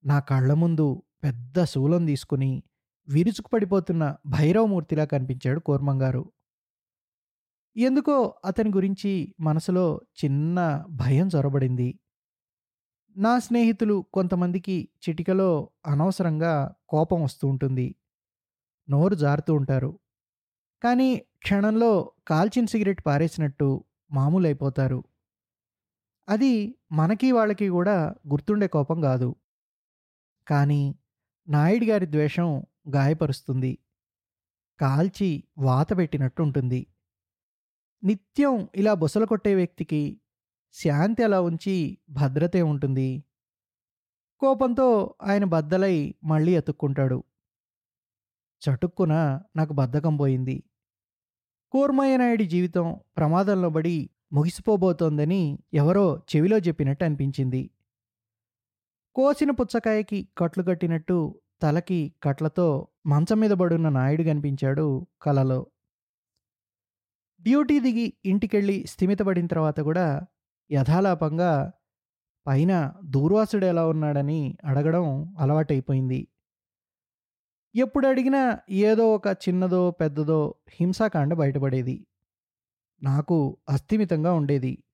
నా 0.05 0.21
కళ్ళ 0.21 0.53
ముందు 0.53 1.03
పెద్ద 1.25 1.65
శూలం 1.65 2.07
తీసుకుని 2.07 2.63
విరుచుకు 3.09 3.49
పడిపోతున్న 3.49 4.17
భైరవమూర్తిలా 4.27 5.05
కనిపించాడు 5.05 5.61
కోర్మంగారు. 5.61 6.33
ఎందుకో 7.77 8.35
అతని 8.45 8.71
గురించి 8.71 9.35
మనసులో 9.41 10.01
చిన్న 10.25 10.85
భయం 10.91 11.29
చొరబడింది. 11.37 12.01
నా 13.17 13.39
స్నేహితులు 13.39 14.07
కొంతమందికి 14.15 14.89
చిటికలో 15.09 15.71
అనవసరంగా 15.87 16.75
కోపం 16.89 17.23
వస్తూ 17.23 17.49
ఉంటుంది. 17.49 17.97
నోరు 18.91 19.15
జారుతూ 19.15 19.55
ఉంటారు. 19.55 19.99
కానీ 20.83 21.17
క్షణంలో 21.17 22.13
కాల్చిన 22.29 22.65
సిగరెట్ 22.65 23.03
పారేసినట్టు 23.07 23.85
మామూలు 24.11 24.47
అయిపోతారు 24.47 25.05
అది 26.29 26.79
మనకి 26.93 27.33
వాళ్ళకి 27.33 27.69
కూడా 27.69 28.15
గుర్తుండే 28.29 28.69
కోపం 28.69 29.01
కాదు. 29.01 29.37
కానీ 30.49 30.99
నాయుడు 31.49 31.85
గారి 31.85 32.07
ద్వేషం 32.07 32.63
గాయపరుస్తుంది. 32.95 33.79
కాల్చి 34.81 35.45
వాత 35.59 35.97
పెట్టినట్టు 35.97 36.43
ఉంటుంది. 36.43 36.87
నిత్యం 38.05 38.69
ఇలా 38.75 38.95
బుసలు 38.95 39.27
కొట్టే 39.27 39.55
వ్యక్తికి 39.55 40.21
శాంతి 40.73 41.23
అలా 41.23 41.41
ఉంచి 41.41 41.99
భద్రతే 42.11 42.63
ఉంటుంది. 42.63 43.25
కోపంతో 44.41 45.15
ఆయన 45.23 45.45
బద్దలై 45.45 46.15
మళ్ళీ 46.25 46.57
ఎతుక్కుంటాడు 46.57 47.25
చటుక్కున 48.63 49.41
నాకు 49.57 49.73
బద్ధకం 49.73 50.17
పోయింది. 50.17 50.63
కూర్మయ్య 51.71 52.17
నాయుడి 52.17 52.45
జీవితం 52.47 53.01
ప్రమాదంలో 53.17 53.71
పడి 53.71 54.11
ముగిసిపోబోతోందని 54.33 55.59
ఎవరో 55.75 56.23
చెవిలో 56.37 56.59
చెప్పినట్టు 56.59 57.05
అనిపించింది. 57.05 57.71
కోసిన 59.15 59.51
పుచ్చకాయకి 59.51 60.29
కట్లు 60.39 60.63
కట్టినట్టు 60.63 61.41
తలకి 61.63 62.15
కట్లతో 62.23 62.89
మంచం 63.07 63.41
మీద 63.41 63.51
పడున్న 63.51 63.89
నాయుడు 63.89 64.23
కనిపించాడు 64.23 65.07
కలలో. 65.23 65.67
డ్యూటీ 67.41 67.81
దిగి 67.81 68.13
ఇంటికెళ్ళి 68.25 68.85
స్థిమితపడిన 68.87 69.47
తర్వాత 69.47 69.81
కూడా 69.81 70.27
యథాలాపంగా 70.73 71.73
పైన 72.47 72.93
దూర్వాసుడు 73.05 73.67
ఎలా 73.67 73.89
ఉన్నాడని 73.89 74.59
అడగడం 74.65 75.37
అలవాటైపోయింది. 75.39 76.29
ఎప్పుడు 77.75 78.07
అడిగినా 78.07 78.59
ఏదో 78.71 79.15
ఒక 79.15 79.27
చిన్నదో 79.29 79.91
పెద్దదో 79.91 80.55
హింసాకాండ 80.71 81.35
బయటపడేది. 81.35 82.07
నాకు 83.03 83.59
అస్థిమితంగా 83.69 84.33
ఉండేది. 84.33 84.85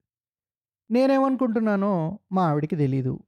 నేనేమనుకుంటున్నానో 0.90 2.18
మా 2.32 2.48
ఆవిడికి 2.50 2.76
తెలీదు. 2.76 3.20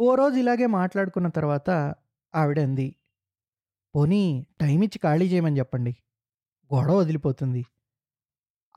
ఓ 0.00 0.14
రోజు 0.14 0.36
ఇలాగే 0.36 0.66
మాట్లాడుకున్న 0.66 1.28
తర్వాత 1.28 1.94
ఆవిడ 2.34 2.60
అంది 2.60 2.96
పోనీ 3.94 4.46
టైం 4.60 4.82
ఇచ్చి 4.82 4.98
ఖాళీ 4.98 5.26
చేయమని 5.28 5.58
చెప్పండి. 5.58 5.96
గొడవ 6.74 6.96
వదిలిపోతుంది. 6.96 7.66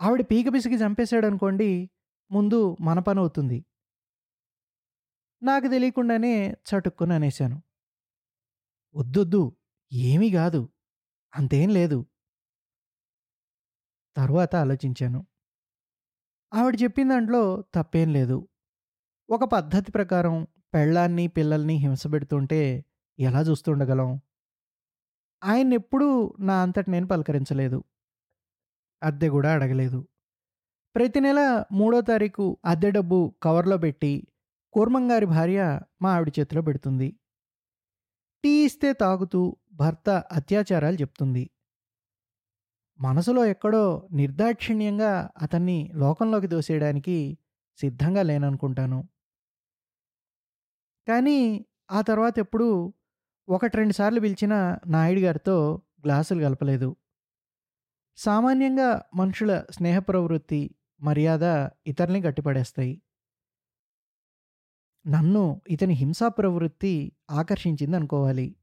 ఆవిడ 0.02 0.22
పీక 0.22 0.54
పిసికి 0.54 0.76
చంపేశాడు 0.76 1.26
అనుకోండి 1.26 1.90
ముందు 2.32 2.78
మన 2.82 3.00
పని 3.00 3.20
అవుతుంది. 3.20 3.66
నాకు 5.44 5.68
తెలియకుండానే 5.68 6.52
చటుక్కుని 6.52 7.14
అనేశాను. 7.14 7.62
వద్దొద్దు 8.96 9.56
ఏమీ 9.94 10.30
కాదు. 10.32 10.70
అంతేం 11.36 11.70
లేదు. 11.70 12.06
తరువాత 14.18 14.56
ఆలోచించాను. 14.56 15.26
ఆవిడ 16.54 16.78
చెప్పిన 16.84 17.10
దాంట్లో 17.10 17.64
తప్పేం 17.76 18.14
లేదు. 18.14 18.48
ఒక 19.30 19.44
పద్ధతి 19.44 19.92
ప్రకారం 19.92 20.48
పెళ్ళాన్ని 20.74 21.28
పిల్లల్ని 21.28 21.74
హింసపెడుతుంటే 21.74 22.86
ఎలా 23.20 23.42
చూస్తుండగలం? 23.42 24.20
ఆయన 25.44 25.74
ఎప్పుడూ 25.74 26.36
నా 26.40 26.62
అంతటి 26.62 26.92
నేను 26.92 27.08
పలకరించలేదు. 27.08 27.84
అద్దె 29.04 29.30
కూడా 29.30 29.54
అడగలేదు. 29.54 30.08
ప్రతి 30.96 31.20
నెల 31.20 31.64
మూడో 31.72 32.02
తారీఖు 32.02 32.58
అద్దె 32.66 32.92
డబ్బు 32.92 33.34
కవర్లో 33.44 33.78
పెట్టి 33.78 34.28
కూర్మంగారి 34.74 35.26
భార్య 35.26 35.80
మా 36.02 36.16
ఆవిడ 36.16 36.32
చేతిలో 36.40 36.62
పెడుతుంది. 36.62 37.20
టీ 38.44 38.66
ఇస్తే 38.66 38.94
తాగుతూ 38.94 39.58
భర్త 39.74 40.10
అత్యాచారాలు 40.10 40.96
చెప్తుంది. 40.96 41.50
మనసులో 43.00 43.46
ఎక్కడో 43.46 44.10
నిర్దాక్షిణ్యంగా 44.12 45.30
అతన్ని 45.42 45.92
లోకంలోకి 45.96 46.48
దోసేయడానికి 46.48 47.38
సిద్ధంగా 47.78 48.22
లేననుకుంటాను. 48.22 49.08
కానీ 51.08 51.66
ఆ 51.92 52.02
తర్వాత 52.02 52.40
ఎప్పుడు 52.40 52.94
ఒకటి 53.50 53.78
రెండు 53.78 53.94
సార్లు 53.94 54.20
పిలిచిన 54.20 54.78
నాయుడు 54.88 55.20
గారితో 55.20 55.82
గ్లాసులు 56.06 56.42
కలపలేదు. 56.44 56.96
సామాన్యంగా 58.18 59.02
మనుషుల 59.16 59.64
స్నేహ 59.72 60.00
ప్రవృత్తి 60.00 60.76
మర్యాద 61.02 61.44
ఇతరుల్ని 61.88 62.22
గట్టిపడేస్తాయి. 62.22 63.02
నన్ను 65.06 65.62
ఇతని 65.68 65.94
హింసా 65.94 66.28
ప్రవృత్తి 66.28 67.12
ఆకర్షించింది 67.32 67.96
అనుకోవాలి 67.96 68.56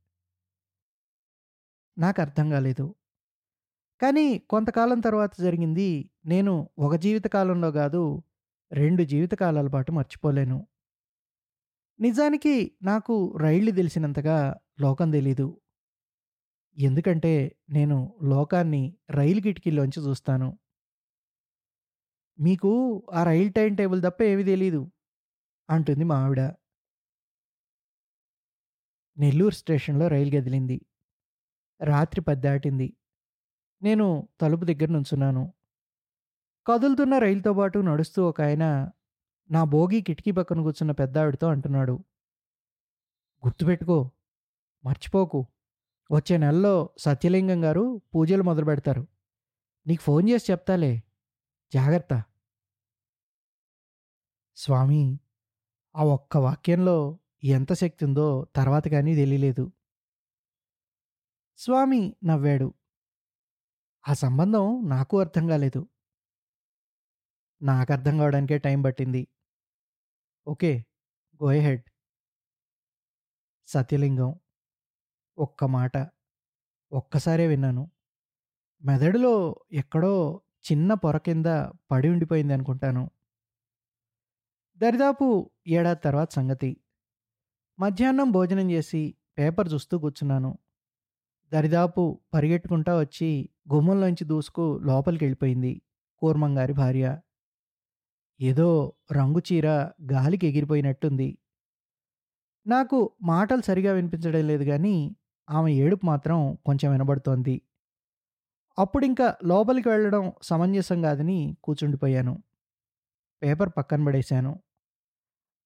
నాకు 1.98 2.20
అర్థం 2.20 2.50
కాలేదు. 2.50 2.94
కానీ 4.02 4.38
కొంతకాలం 4.38 5.00
తర్వాత 5.00 5.40
జరిగింది. 5.40 6.10
నేను 6.26 6.70
ఒక 6.78 6.94
జీవితకాలంలో 6.94 7.72
కాదు 7.72 8.22
రెండు 8.72 9.02
జీవితకాలాల 9.02 9.68
పాటు 9.68 9.92
మర్చిపోలేను. 9.92 10.66
నిజానికి 12.00 12.54
నాకు 12.82 13.36
రైళ్ళు 13.40 13.70
తెలిసినంతగా 13.70 14.56
లోకం 14.80 15.10
తెలీదు. 15.10 15.60
ఎందుకంటే 16.76 17.56
నేను 17.70 18.18
లోకాన్ని 18.22 18.96
రైలు 19.10 19.40
కిటికీలోంచి 19.40 20.00
చూస్తాను. 20.06 20.58
మీకు 22.40 22.70
ఆ 23.12 23.24
రైలు 23.24 23.50
టైం 23.52 23.74
టేబుల్ 23.74 24.02
తప్ప 24.02 24.22
ఏమీ 24.22 24.44
తెలీదు 24.44 24.90
అంటుంది 25.70 26.04
మా 26.04 26.16
ఆవిడ. 26.24 26.40
నెల్లూరు 29.18 29.54
స్టేషన్లో 29.54 30.08
రైలు 30.08 30.36
గదిలింది. 30.36 30.86
రాత్రి 31.80 32.20
పద్దాటింది 32.20 32.96
నేను 33.84 34.28
తలుపు 34.40 34.64
దగ్గర 34.64 34.88
నుంచున్నాను. 34.88 35.52
కదులుతున్న 36.66 37.18
రైలుతో 37.18 37.54
పాటు 37.54 37.78
నడుస్తూ 37.78 38.28
ఒక 38.28 38.42
ఆయన 38.42 38.90
నా 39.50 39.64
భోగి 39.64 40.02
కిటికీ 40.02 40.30
పక్కన 40.30 40.60
కూర్చున్న 40.60 40.92
పెద్దావిడితో 40.92 41.46
అంటున్నాడు. 41.46 41.92
గుర్తుపెట్టుకో 43.46 44.10
మర్చిపోకు. 44.84 45.46
వచ్చే 46.12 46.36
నెలలో 46.36 46.90
సత్యలింగం 46.98 47.64
గారు 47.64 48.02
పూజలు 48.14 48.42
మొదలు 48.42 48.64
పెడతారు. 48.64 49.06
నీకు 49.86 50.02
ఫోన్ 50.02 50.30
చేసి 50.30 50.52
చెప్తాలే. 50.52 51.02
జాగ్రత్త. 51.74 52.22
స్వామి 54.56 55.20
ఆ 55.96 56.04
ఒక్క 56.04 56.36
వాక్యంలో 56.36 57.18
ఎంత 57.44 57.72
శక్తి 57.72 58.04
ఉందో 58.04 58.46
తర్వాత 58.56 58.88
కానీ 58.88 59.14
తెలియలేదు. 59.14 59.72
స్వామి 61.56 62.16
నవ్వాడు. 62.24 62.74
ఆ 64.04 64.14
సంబంధం 64.14 64.64
నాకు 64.86 65.14
అర్థం 65.20 65.44
కాలేదు 65.48 65.80
నాకు 67.60 67.92
అర్థం 67.92 68.18
కావడానికే 68.18 68.58
టైం 68.58 68.78
పట్టింది 68.82 69.22
ఓకే 70.46 70.70
గోయహెడ్ 71.40 71.84
సత్యలింగం 73.68 74.30
ఒక్క 75.38 75.64
మాట. 75.68 75.94
ఒక్కసారే 76.92 77.46
విన్నాను. 77.46 77.84
మెదడులో 78.82 79.34
ఎక్కడో 79.72 80.14
చిన్న 80.64 80.94
పొర 80.94 81.16
కింద 81.18 81.48
పడి 81.90 82.08
ఉండిపోయింది 82.08 82.52
అనుకుంటాను 82.52 83.04
దరిదాపు 84.80 85.26
ఏడాది 85.68 86.00
తర్వాత 86.00 86.30
సంగతి. 86.32 86.70
మధ్యాహ్నం 87.78 88.32
భోజనం 88.32 88.70
చేసి 88.70 89.02
పేపర్ 89.38 89.72
చూస్తూ 89.72 89.98
కూర్చున్నాను. 89.98 90.50
దరిదాపు 91.54 92.20
పరిగెట్టుకుంటా 92.34 93.00
వచ్చి 93.00 93.48
గుమ్మంలోంచి 93.74 94.24
దూసుకు 94.24 94.80
లోపలికి 94.82 95.24
వెళ్ళిపోయింది 95.24 95.82
కూర్మంగారి 96.18 96.72
భార్య. 96.72 97.18
ఏదో 98.40 98.92
రంగు 99.12 99.38
చీర 99.38 99.68
గాలికి 100.12 100.46
ఎగిరిపోయినట్టుంది. 100.46 101.38
నాకు 102.66 103.10
మాటలు 103.22 103.62
సరిగా 103.62 103.92
వినిపించడం 103.92 104.48
లేదు 104.48 104.64
కానీ 104.64 105.16
ఆమె 105.50 105.72
ఏడుపు 105.72 106.06
మాత్రం 106.06 106.58
కొంచెం 106.66 106.92
వినబడుతోంది. 106.92 107.62
అప్పుడింక 108.78 109.22
లోపలికి 109.22 109.88
వెళ్ళడం 109.88 110.32
సమంజసం 110.42 111.02
కాదని 111.02 111.56
కూర్చుండిపోయాను. 111.64 112.42
పేపర్ 113.42 113.70
పక్కన 113.76 114.04
పడేశాను. 114.04 114.60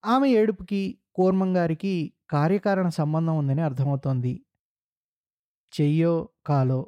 ఆమె 0.05 0.29
ఏడుపుకి, 0.29 0.99
కూర్మంగారికి 1.15 2.13
కార్యకారణ 2.31 2.89
సంబంధం 2.89 3.39
ఉందని 3.39 3.63
అర్థమవుతోంది. 3.63 4.45
చెయ్యో, 5.73 6.15
కాలో. 6.47 6.81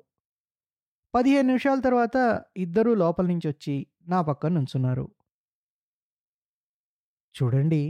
15 1.14 1.46
నిమిషాల 1.46 1.80
తర్వాత 1.80 2.16
ఇద్దరూ 2.56 2.94
లోపల 2.94 3.26
నుంచి 3.26 3.48
వచ్చి 3.48 3.76
నా 4.08 4.20
పక్కన 4.22 4.52
నుంచున్నారు. 4.52 5.06
చూడండి 7.34 7.82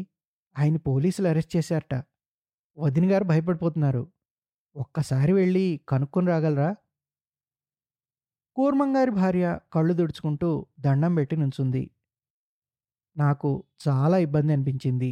ఆయన 0.57 0.77
పోలీసులు 0.87 1.29
అరెస్ట్ 1.29 1.57
చేశారట. 1.57 1.95
వదిన 2.79 3.13
గారు 3.13 3.25
భయపడిపోతున్నారు. 3.25 4.03
ఒక్కసారి 4.77 5.33
వెళ్ళి 5.33 5.67
కనుక్కొని 5.89 6.27
రాగలరా? 6.27 6.71
కూర్మంగారి 8.57 9.11
భార్య 9.11 9.47
కళ్ళు 9.73 9.95
దుడుచుకుంటూ 9.95 10.51
దండం 10.81 11.15
పెట్టి 11.15 11.37
నుంచుంది. 11.37 11.83
నాకు 13.17 13.51
చాలా 13.89 14.17
ఇబ్బంది 14.19 14.53
అనిపించింది. 14.53 15.11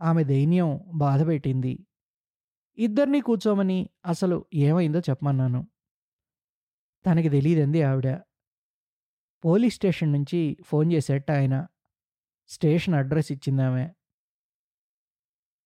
ఆమె 0.00 0.24
దైన్యం 0.24 0.70
బాధపెట్టింది. 0.94 1.72
ఇద్దరినీ 2.80 3.20
కూర్చోమని 3.20 3.90
అసలు 4.06 4.44
ఏమైందో 4.54 4.98
చెప్పమన్నాను. 4.98 5.68
తనకి 7.06 7.28
తెలియదండి 7.28 7.82
ఆవిడ. 7.82 8.18
పోలీస్ 9.44 9.74
స్టేషన్ 9.74 10.12
నుంచి 10.12 10.56
ఫోన్ 10.64 10.92
చేసేట 10.92 11.30
ఆయన. 11.30 11.66
Station 12.48 12.94
address 12.94 13.32
ఇచ్చిందామె. 13.32 13.90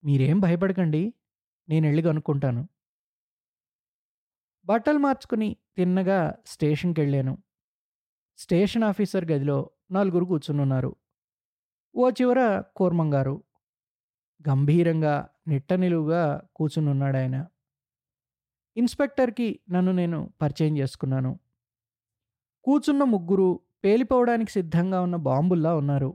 మీరేం 0.03 0.39
భయపడకండి. 0.39 1.13
నేను 1.69 1.87
వెళ్ళి 1.87 2.03
కనుక్కుంటాను. 2.03 2.67
బట్టలు 4.65 4.97
మార్చుకుని 4.97 5.57
తిన్నగా 5.77 6.35
స్టేషన్కి 6.45 7.01
వెళ్ళాను 7.01 7.43
స్టేషన్ 8.37 8.83
ఆఫీసర్ 8.83 9.25
గదిలో 9.25 9.69
నలుగురు 9.91 10.25
కూర్చునున్నారు. 10.25 10.95
ఓ 11.95 12.09
చివర 12.09 12.61
కూర్మంగారు. 12.75 13.43
గంభీరంగా 14.49 15.29
నిట్టనిలువుగా 15.47 16.23
కూర్చునున్నాడాయన. 16.55 17.35
ఇన్స్‌పెక్టర్‌కి 18.77 19.47
నన్ను 19.71 19.91
నేను 19.93 20.19
పరిచయం 20.41 20.73
చేసుకున్నాను. 20.77 21.31
కూర్చున్న 22.65 23.03
ముగ్గురు 23.11 23.47
పేలిపోవడానికి 23.83 24.51
సిద్ధంగా 24.51 24.99
ఉన్న 25.01 25.17
బాంబుల్లా 25.25 25.71
ఉన్నారు. 25.75 26.09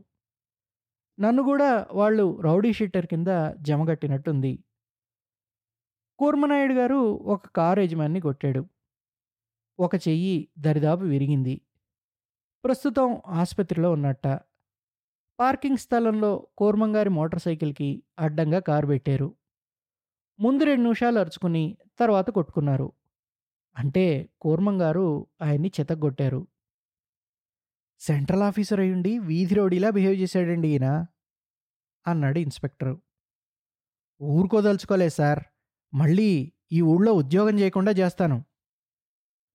నన్ను 1.19 1.43
కూడా 1.43 1.69
వాళ్ళు 1.93 2.27
రౌడీ 2.43 2.71
షీటర్ 2.73 3.07
కింద 3.07 3.31
జమగట్టినట్టుంది. 3.61 4.53
కూర్మనాయుడు 6.19 6.75
గారు 6.75 6.99
ఒక 7.33 7.43
కారు 7.57 7.81
యజమాన్ని 7.81 8.21
కొట్టాడు. 8.21 8.62
ఒక 9.79 9.95
చెయ్యి 10.07 10.35
దరిదాపు 10.59 11.05
విరిగింది. 11.05 11.55
ప్రస్తుతం 12.64 13.11
ఆసుపత్రిలో 13.35 13.90
ఉన్నట్ట. 13.93 14.25
పార్కింగ్ 15.40 15.79
స్థలంలో 15.79 16.31
కోర్మంగారి 16.57 17.09
మోటార్ 17.11 17.42
సైకిల్‌కి 17.42 17.90
అడ్డంగా 18.18 18.59
కారు 18.61 18.87
పెట్టారు. 18.87 19.29
ముందు 20.38 20.64
రెండు 20.64 20.83
నిమిషాలు 20.83 21.18
అరుచుకుని 21.18 21.64
తర్వాత 22.00 22.31
కొట్టుకున్నారు. 22.31 22.88
అంటే 23.76 24.05
కోర్మంగారు 24.40 25.07
ఆయన్ని 25.42 25.70
చితగ్గొట్టారు. 25.76 26.40
సెంట్రల్ 28.00 28.42
ఆఫీసర్ 28.42 28.81
అయ్యుండి 28.81 29.18
వీధి 29.20 29.55
రౌడీలా 29.55 29.90
బిహేవ్ 29.90 30.16
చేశాడండి 30.20 30.68
ఈయన. 30.68 30.87
అన్నాడు 32.07 32.38
ఇన్స్‌పెక్టరు. 32.38 32.94
ఊరుకోదలుచుకోలేదు 34.20 35.12
సార్. 35.12 35.42
మళ్ళీ 35.92 36.31
ఈ 36.72 36.81
ఊళ్ళో 36.87 37.12
ఉద్యోగం 37.14 37.59
చేయకుండా 37.59 37.92
చేస్తాను. 37.92 38.37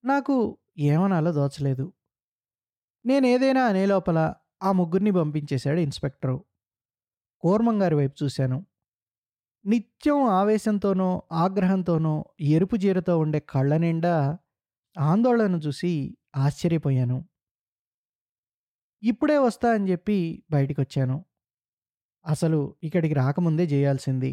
నాకు 0.03 0.35
ఏమనాలో 0.85 1.31
దోచలేదు. 1.31 1.85
నేనేదైనా 3.05 3.63
అనే 3.63 3.85
లోపల 3.85 4.19
ఆ 4.65 4.71
ముగ్గురిని 4.71 5.11
పంపించేశాడు 5.11 5.79
ఇన్స్‌పెక్టరు. 5.79 6.37
కూర్మంగారి 7.43 7.95
వైపు 7.95 8.15
చూశాను. 8.23 8.57
నిత్యం 9.65 10.23
ఆవేశంతోనో, 10.31 11.09
ఆగ్రహంతోనో 11.35 12.15
ఎరుపు 12.49 12.75
జీరతో 12.77 13.19
ఉండే 13.19 13.39
కళ్ళ 13.49 13.77
నిండా 13.77 14.15
ఆందోళన 14.95 15.55
చూసి 15.65 15.93
ఆశ్చర్యపోయాను. 16.37 17.17
ఇప్పుడే 19.03 19.37
వస్తా 19.37 19.71
అని 19.71 19.91
చెప్పి 19.91 20.17
బయటికొచ్చాను. 20.51 21.17
అసలు 22.25 22.59
ఇక్కడికి 22.83 23.13
రాకముందే 23.13 23.65
చేయాల్సింది. 23.65 24.31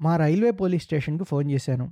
మా 0.00 0.16
రైల్వే 0.16 0.50
పోలీస్ 0.52 0.84
స్టేషన్కు 0.84 1.24
ఫోన్ 1.24 1.50
చేశాను. 1.50 1.86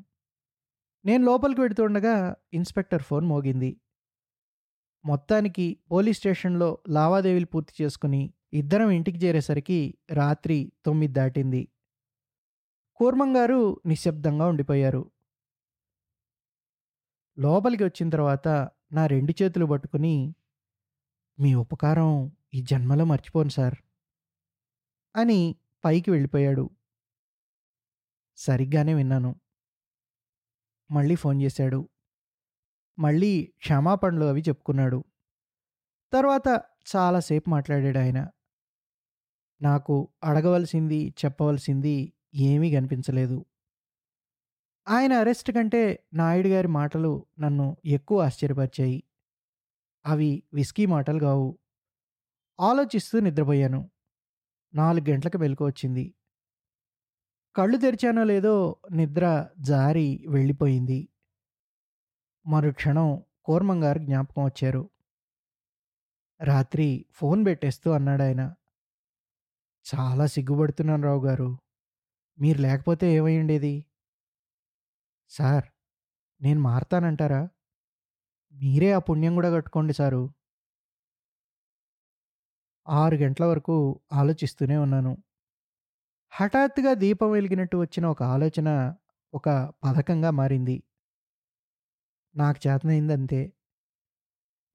నేను 1.04 1.24
లోపలికి 1.24 1.60
వెడుతుండగా 1.60 2.14
ఇన్స్‌పెక్టర్ 2.52 3.02
ఫోన్ 3.02 3.26
మోగింది. 3.26 3.70
మొత్తానికి 5.04 5.78
పోలీస్ 5.90 6.18
స్టేషన్‌లో 6.18 6.78
లావాదేవీలు 6.88 7.46
పూర్తి 7.46 7.84
చేసుకుని 7.84 8.22
ఇద్దరం 8.52 8.90
ఇంటికి 8.90 9.18
చేరేసరికి 9.18 9.94
రాత్రి 10.10 10.72
తొమ్మిది 10.86 11.12
దాటింది. 11.12 11.68
కూర్మంగారు 13.00 13.80
నిశ్శబ్దంగా 13.86 14.46
ఉండిపోయారు. 14.46 15.02
లోపలికి 17.38 17.84
వచ్చిన 17.84 18.10
తర్వాత 18.10 18.48
నా 18.92 19.06
రెండు 19.06 19.34
చేతులు 19.42 19.66
పట్టుకుని 19.66 20.34
మీ 21.38 21.54
ఉపకారం 21.54 22.10
ఈ 22.54 22.62
జన్మలో 22.62 23.04
మర్చిపోను 23.04 23.48
సార్. 23.48 23.76
అని 25.14 25.40
పైకి 25.84 26.10
వెళ్ళిపోయాడు. 26.10 26.64
సరిగ్గానే 28.38 28.94
విన్నాను. 28.94 29.30
మళ్ళీ 30.90 31.14
ఫోన్ 31.14 31.42
చేశాడు. 31.42 31.88
మళ్ళీ 32.98 33.52
క్షమాపణలు 33.58 34.24
అవి 34.24 34.40
చెప్పుకున్నాడు. 34.40 35.04
తర్వాత 36.12 36.62
చాలాసేపు 36.96 37.50
మాట్లాడాడు 37.50 37.98
ఆయన 37.98 38.28
నాకు 39.62 40.08
అడగవలసింది, 40.24 41.14
చెప్పవలసింది 41.24 42.12
ఏమీ 42.34 42.74
కనిపించలేదు. 42.74 43.46
ఆయన 44.88 45.12
అరెస్ట్ 45.12 45.52
కంటే 45.52 46.06
నాయుడు 46.14 46.48
గారి 46.48 46.68
మాటలు 46.68 47.26
నన్ను 47.38 47.76
ఎక్కువ 47.84 48.22
ఆశ్చర్యపరిచాయి. 48.22 49.04
అవి 50.06 50.42
విస్కీ 50.54 50.86
మాటలు 50.86 51.18
కావు 51.18 51.58
ఆలోచిస్తూ 52.60 53.20
నిద్రపోయాను. 53.20 53.90
నాలుగు 54.74 55.10
గంటలకు 55.10 55.38
మెలుకువ 55.38 55.66
వచ్చింది. 55.66 56.14
కళ్ళు 57.56 57.78
తెరిచానో 57.78 58.24
లేదో 58.24 58.76
నిద్ర 58.92 59.48
జారి 59.60 60.24
వెళ్ళిపోయింది. 60.28 61.08
మరుక్షణం 62.46 63.22
కూర్మంగారు 63.44 63.98
జ్ఞాపకం 63.98 64.44
వచ్చారు. 64.44 64.90
రాత్రి 66.40 67.06
ఫోన్ 67.12 67.46
పెట్టేస్తూ 67.46 67.90
అన్నాడాయన. 67.90 68.54
చాలా 69.94 70.26
సిగ్గుపడుతున్నాను 70.26 71.02
రావు 71.02 71.26
గారు. 71.26 71.58
మీరు 72.40 72.58
లేకపోతే 72.58 73.12
ఏమయ్యండేది 73.12 73.84
సార్ 75.28 75.64
నేను 76.42 76.60
మారతానంటారా? 76.60 77.48
మీరే 78.52 78.92
ఆ 78.92 78.98
పుణ్యం 78.98 79.34
కూడా 79.34 79.50
కట్టుకోండి 79.50 79.92
సారు. 79.92 80.34
ఆరు 82.88 83.16
గంటల 83.16 83.44
వరకు 83.44 84.00
ఆలోచిస్తూనే 84.12 84.76
ఉన్నాను. 84.76 85.22
హఠాత్తుగా 86.30 86.94
దీపం 86.94 87.30
వెలిగినట్టు 87.30 87.76
వచ్చిన 87.76 88.06
ఒక 88.06 88.22
ఆలోచన 88.22 88.94
ఒక 89.34 89.48
పథకంగా 89.84 90.30
మారింది. 90.30 90.82
నాకు 92.38 92.68
చేతనైందంతే. 92.68 93.52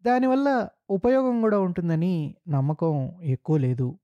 దానివల్ల 0.06 0.69
ఉపయోగం 0.89 1.41
కూడా 1.41 1.60
ఉంటుందని 1.60 2.36
నమ్మకం 2.47 3.21
ఎక్కువ 3.23 3.58
లేదు. 3.58 3.99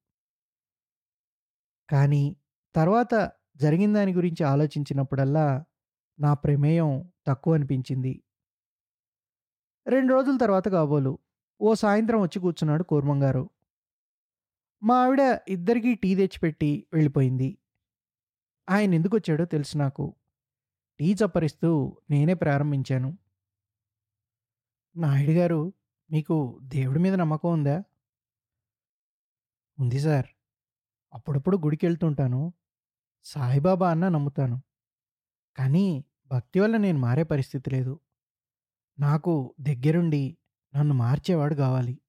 కానీ 1.90 2.38
తర్వాత 2.76 3.32
జరిగిన 3.56 3.94
దాని 3.94 4.14
గురించి 4.14 4.44
ఆలోచించినప్పుడల్లా 4.44 5.66
నా 6.20 6.34
ప్రమేయం 6.34 7.12
తక్కువ 7.28 7.54
అనిపించింది 7.54 8.24
రెండు 9.88 10.14
రోజుల 10.14 10.38
తర్వాత 10.38 10.68
కాబోలు 10.68 11.20
ఓ 11.62 11.74
సాయంత్రం 11.74 12.22
వచ్చి 12.22 12.40
కూర్చున్నాడు 12.40 12.84
కూర్మంగారు. 12.84 13.50
మా 14.84 14.96
ఆవిడ 15.04 15.40
ఇద్దరికీ 15.48 15.96
టీ 15.96 16.16
తెచ్చిపెట్టి 16.16 16.88
వెళ్ళిపోయింది. 16.94 17.58
ఆయన 18.70 18.94
ఎందుకు 18.94 19.18
వచ్చాడో 19.18 19.46
తెలుసు 19.46 19.78
నాకు. 19.78 20.16
టీ 21.00 21.14
చప్పరిస్తూ 21.14 21.70
నేనే 22.10 22.34
ప్రారంభించాను 22.34 23.10
నాయుడు 25.00 25.32
గారు 25.32 25.74
మీకు 26.12 26.60
దేవుడి 26.64 27.00
మీద 27.00 27.14
నమ్మకం 27.14 27.52
ఉందా? 27.54 27.84
ఉంది 29.80 30.00
సార్. 30.00 30.26
అప్పుడప్పుడు 31.14 31.58
గుడికి 31.58 31.86
వెళ్తుంటాను 31.86 32.54
సాయిబాబా 33.24 33.92
అన్న 33.92 34.10
నమ్ముతాను. 34.10 34.62
కానీ 35.58 36.06
భక్తి 36.28 36.60
వల్ల 36.60 36.78
నేను 36.78 37.00
మారే 37.00 37.24
పరిస్థితి 37.24 37.70
లేదు. 37.70 38.00
నాకు 39.00 39.56
దగ్గరుండి 39.60 40.38
నన్ను 40.76 40.94
మార్చేవాడు 40.94 41.56
కావాలి. 41.56 42.02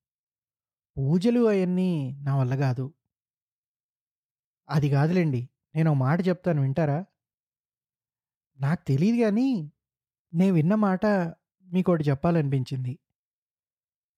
పూజలు 0.96 1.40
అవన్నీ 1.40 2.12
నా 2.22 2.37
వల్ల 2.37 2.57
కాదు. 2.57 2.94
అది 4.68 4.90
కాదులేండి. 4.90 5.48
నేను 5.74 5.90
ఒక 5.90 5.96
మాట 5.96 6.29
చెప్తాను 6.29 6.62
వింటారా? 6.62 7.05
నాకు 8.61 8.85
తెలియదు 8.85 9.22
కానీ 9.22 9.72
నేను 10.35 10.55
విన్న 10.55 10.74
మాట 10.74 11.07
మీకోటి 11.73 12.05
చెప్పాలనిపించింది. 12.05 12.99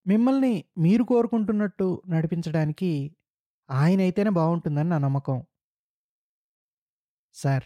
మిమ్మల్ని 0.07 0.65
మీరు 0.79 1.05
కోరుకుంటున్నట్టు 1.05 2.03
నడిపించడానికి 2.09 3.17
ఆయన 3.71 4.01
అయితేనే 4.01 4.31
బాగుంటుందని 4.31 4.89
నా 4.89 4.99
నమ్మకం. 4.99 5.45
సార్ 7.35 7.63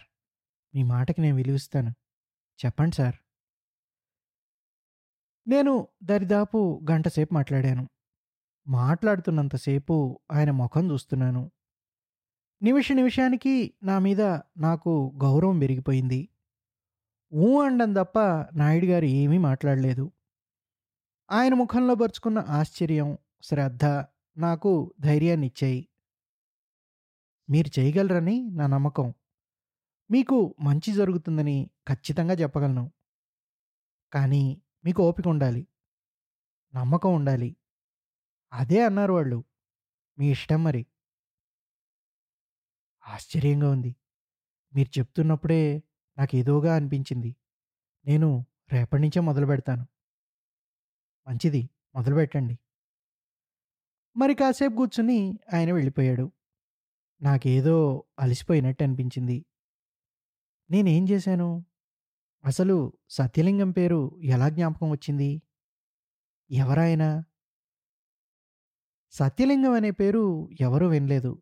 మీ 0.75 0.83
మాటకి 0.83 1.21
నేను 1.21 1.35
విలువిస్తాను. 1.35 1.93
చెప్పండి 2.65 2.95
సార్. 2.95 3.15
నేను 5.47 5.87
దరిదాపు 6.03 6.81
గంటసేపు 6.91 7.33
మాట్లాడాను. 7.33 7.89
మాట్లాడుతున్నంతసేపు 8.67 10.19
ఆయన 10.31 10.51
ముఖం 10.51 10.91
చూస్తున్నాను. 10.91 11.51
నిమిష 12.61 12.91
నిమిషానికి 12.91 13.73
నా 13.83 13.99
మీద 13.99 14.21
నాకు 14.57 15.19
గౌరవం 15.23 15.59
పెరిగిపోయింది. 15.59 16.29
ఊ 17.33 17.61
అండం 17.61 17.93
తప్ప 17.93 18.19
నాయుడు 18.55 18.85
గారు 18.85 19.05
ఏమీ 19.05 19.37
మాట్లాడలేదు. 19.37 20.11
ఆయన 21.31 21.53
ముఖంలో 21.53 21.95
పరుచుకున్న 21.95 22.39
ఆశ్చర్యం 22.39 23.17
శ్రద్ధ 23.41 23.85
నాకు 24.37 24.93
ధైర్యాన్ని 24.99 25.47
ఇచ్చాయి 25.47 25.87
మీరు 27.49 27.79
చేయగలరని 27.79 28.49
నా 28.51 28.67
నమ్మకం. 28.67 29.13
మీకు 30.11 30.55
మంచి 30.59 30.93
జరుగుతుందని 30.93 31.69
ఖచ్చితంగా 31.87 32.33
చెప్పగలను. 32.33 32.91
కానీ 34.13 34.61
మీకు 34.85 35.03
ఓపిక 35.03 35.27
ఉండాలి. 35.27 35.67
నమ్మకం 36.75 37.15
ఉండాలి. 37.15 37.57
అదే 38.53 38.85
అన్నారు 38.85 39.13
వాళ్ళు. 39.13 39.43
మీ 40.19 40.31
ఇష్టం 40.31 40.63
మరి. 40.63 40.85
ఆశ్చర్యంగా 43.07 43.69
ఉంది. 43.71 43.95
మీరు 44.75 44.99
చెప్తున్నప్పుడే 44.99 45.83
నాకు 46.17 46.35
ఏదోగా 46.35 46.75
అనిపించింది. 46.75 47.35
నేను 48.05 48.45
రేపటి 48.73 49.01
నుంచే 49.01 49.19
మొదలు 49.19 49.45
పెడతాను. 49.45 49.85
మంచిది 51.27 51.69
మొదలు 51.95 52.15
పెట్టండి. 52.15 52.59
మరి 54.17 54.35
కాసేపు 54.35 54.75
కూర్చుని 54.75 55.39
ఆయన 55.53 55.71
వెళ్ళిపోయాడు. 55.71 56.31
నాకేదో 57.21 58.03
అలసిపోయినట్టు 58.19 58.83
అనిపించింది. 58.83 59.45
నేనేం 60.71 61.05
చేశాను? 61.09 61.65
అసలు 62.45 62.93
సత్యలింగం 63.09 63.71
పేరు 63.71 64.19
ఎలా 64.23 64.49
జ్ఞాపకం 64.49 64.89
వచ్చింది? 64.89 65.41
ఎవరాయన? 66.51 67.23
సత్యలింగం 69.11 69.71
అనే 69.71 69.91
పేరు 69.91 70.49
ఎవరూ 70.61 70.87
వినలేదు. 70.87 71.41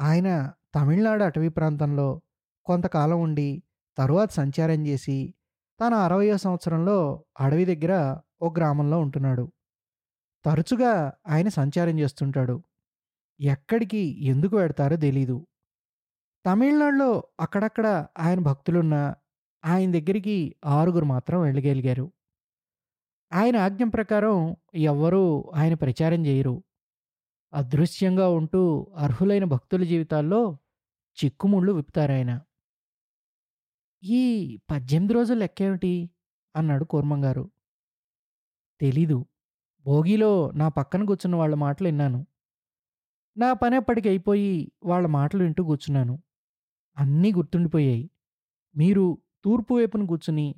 ఆయన 0.00 0.52
తమిళనాడు 0.74 1.24
అటవీ 1.24 1.48
ప్రాంతంలో 1.48 2.22
కొంతకాలం 2.64 3.20
ఉండి 3.20 3.62
తరువాత 3.98 4.30
సంచారం 4.30 4.86
చేసి 4.86 5.34
తన 5.80 5.94
అరవయో 5.94 6.36
సంవత్సరంలో 6.36 7.24
అడవి 7.40 7.64
దగ్గర 7.64 8.20
ఓ 8.42 8.50
గ్రామంలో 8.50 8.98
ఉంటున్నాడు. 8.98 9.52
తరచుగా 10.44 11.12
ఆయన 11.28 11.48
సంచారం 11.48 11.98
చేస్తుంటాడు. 11.98 12.62
ఎక్కడికి 13.40 14.24
ఎందుకు 14.24 14.56
వెడతారో 14.56 14.96
తెలీదు. 14.96 15.46
తమిళనాడులో 16.46 17.22
అక్కడక్కడ 17.40 18.06
ఆయన 18.18 18.38
భక్తులున్న 18.38 19.14
ఆయన 19.64 19.92
దగ్గరికి 19.92 20.54
ఆరుగురు 20.64 21.04
మాత్రం 21.04 21.40
వెళ్ళగలిగారు. 21.40 22.12
ఆయన 23.32 23.56
ఆజ్ఞ 23.56 23.84
ప్రకారం 23.84 24.56
ఎవ్వరూ 24.74 25.50
ఆయన 25.54 25.74
ప్రచారం 25.74 26.26
చేయరు. 26.26 26.62
అదృశ్యంగా 27.54 28.28
ఉంటూ 28.28 28.92
అర్హులైన 28.96 29.44
భక్తుల 29.44 29.84
జీవితాల్లో 29.84 30.58
చిక్కుముళ్ళు 31.24 31.72
విప్పుతారాయన. 31.72 32.40
ఈ 34.04 34.56
పద్దెనిమిది 34.70 35.14
రోజులు 35.14 35.38
లెక్కేమిటి? 35.38 36.10
అన్నాడు 36.56 36.84
కూర్మంగారు. 36.84 37.50
తెలీదు. 38.80 39.26
భోగిలో 39.86 40.50
నా 40.50 40.68
పక్కన 40.68 41.04
కూర్చున్న 41.04 41.36
వాళ్ళ 41.36 41.54
మాటలు 41.54 41.88
విన్నాను. 41.88 42.26
నా 43.36 43.52
పని 43.52 43.76
అప్పటికి 43.76 44.08
అయిపోయి 44.08 44.72
వాళ్ళ 44.84 45.06
మాటలు 45.06 45.42
వింటూ 45.42 45.64
కూర్చున్నాను. 45.64 46.22
అన్నీ 46.98 47.32
గుర్తుండిపోయాయి. 47.32 48.10
మీరు 48.76 49.18
తూర్పు 49.44 49.74
వైపున 49.74 50.06
కూర్చుని 50.06 50.54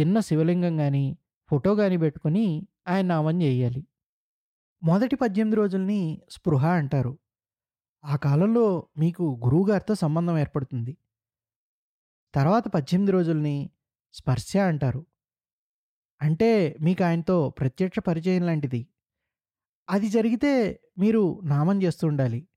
చిన్న 0.00 0.20
శివలింగం 0.20 0.76
కానీ 0.76 1.18
ఫోటో 1.50 1.74
కానీ 1.74 1.96
పెట్టుకొని 1.96 2.66
ఆయన 2.88 3.06
నామం 3.06 3.42
చేయాలి 3.42 3.86
మొదటి 4.82 5.16
పద్దెనిమిది 5.16 5.56
రోజుల్ని 5.56 6.22
స్పృహ 6.30 6.66
అంటారు. 6.66 7.18
ఆ 8.04 8.16
కాలంలో 8.16 8.88
మీకు 8.98 9.40
గురువుగారితో 9.44 9.94
సంబంధం 9.94 10.38
ఏర్పడుతుంది. 10.38 10.96
తర్వాత 12.34 12.68
పద్దెనిమిది 12.68 13.12
రోజుల్ని 13.12 13.70
స్పర్శ 14.12 14.56
అంటారు. 14.56 15.06
అంటే 16.22 16.76
మీకు 16.82 17.04
ఆయనతో 17.04 17.50
ప్రత్యక్ష 17.50 17.98
పరిచయం 17.98 18.42
లాంటిది. 18.42 18.88
అది 19.90 20.08
జరిగితే 20.08 20.80
మీరు 20.98 21.40
నామం 21.44 21.82
చేస్తూ 21.82 22.06
ఉండాలి. 22.06 22.48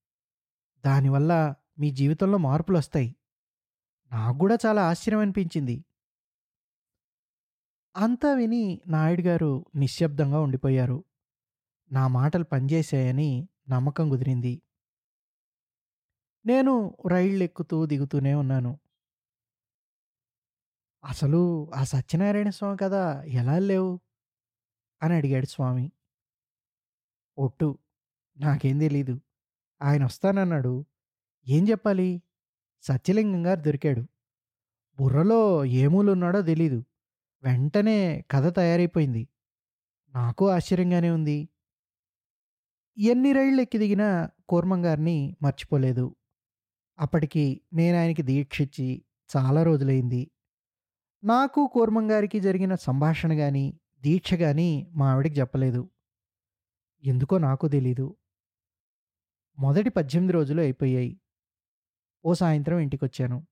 దానివల్ల 0.85 1.53
మీ 1.79 1.91
జీవితంలో 1.91 2.37
మార్పులు 2.37 2.77
వస్తాయి 2.77 3.15
నాకు 4.11 4.37
కూడా 4.37 4.57
చాలా 4.65 4.89
ఆశ్చర్యం 4.89 5.19
అనిపించింది. 5.19 5.85
అంతా 7.95 8.33
విని 8.33 8.81
నాయుడు 8.87 9.21
గారు 9.21 9.65
నిశ్శబ్దంగా 9.75 10.39
ఉండిపోయారు. 10.39 11.03
నా 11.91 12.07
మాటలు 12.07 12.43
పనిచేశాయని 12.43 13.47
నమ్మకం 13.69 14.09
కుదిరింది. 14.09 14.61
నేను 16.45 16.97
రైళ్ళు 17.07 17.43
ఎక్కుతూ 17.43 17.85
దిగుతూనే 17.85 18.33
ఉన్నాను. 18.33 18.79
అసలు 21.05 21.71
ఆ 21.75 21.83
సత్యనారాయణ 21.83 22.49
స్వామి 22.49 22.77
కదా 22.77 23.23
ఎలా 23.23 23.59
లేవు? 23.59 23.99
అని 25.03 25.13
అడిగాడు 25.13 25.45
స్వామి. 25.45 25.91
ఒట్టు 27.37 27.77
నాకేం 28.37 28.79
తెలీదు. 28.79 29.21
ఆయన 29.81 30.05
వస్తానన్నాడు. 30.05 30.85
ఏం 31.47 31.69
చెప్పాలి? 31.69 32.23
సత్యలింగం 32.81 33.47
గారు 33.47 33.59
దొరికాడు. 33.59 34.01
బుర్రలో 34.99 35.65
ఏ 35.65 35.87
మూలున్నాడో 35.87 36.41
తెలీదు. 36.41 36.83
వెంటనే 37.43 38.25
కథ 38.31 38.55
తయారైపోయింది. 38.55 39.27
నాకు 40.09 40.49
ఆశ్చర్యంగానే 40.49 41.11
ఉంది. 41.11 41.49
ఎన్ని 42.97 43.33
రైళ్ళు 43.33 43.61
ఎక్కి 43.61 43.77
దిగినా 43.77 44.29
కూర్మంగారిని 44.49 45.35
మర్చిపోలేదు. 45.41 46.15
అప్పటికి 46.99 47.61
నేను 47.73 47.97
ఆయనకి 47.97 48.21
దీక్షిచ్చి 48.21 49.03
చాలా 49.37 49.63
రోజులైంది. 49.63 50.31
నాకు 51.23 51.69
కూర్మంగారికి 51.73 52.39
జరిగిన 52.39 52.75
సంభాషణ 52.75 53.33
కానీ 53.33 53.79
దీక్ష 54.01 54.33
కానీ 54.33 54.87
మా 54.91 55.11
ఆవిడకి 55.11 55.39
చెప్పలేదు. 55.39 55.89
ఎందుకో 57.03 57.37
నాకు 57.37 57.67
తెలీదు. 57.67 58.15
మొదటి 59.59 59.89
పద్దెనిమిది 59.89 60.33
రోజులు 60.33 60.61
అయిపోయాయి. 60.61 61.21
ఓ 62.25 62.33
సాయంత్రం 62.33 62.79
ఇంటికొచ్చాను. 62.79 63.47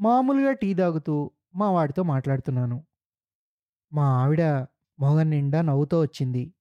మామూలుగా 0.00 0.52
టీ 0.52 0.74
తాగుతూ 0.74 1.30
మా 1.54 1.70
వాడితో 1.70 2.02
మాట్లాడుతున్నాను. 2.02 2.86
మా 3.92 4.22
ఆవిడ 4.22 4.42
మొగన్ 4.98 5.30
నిండా 5.30 5.62
నవ్వుతూ 5.62 6.00
వచ్చింది. 6.00 6.54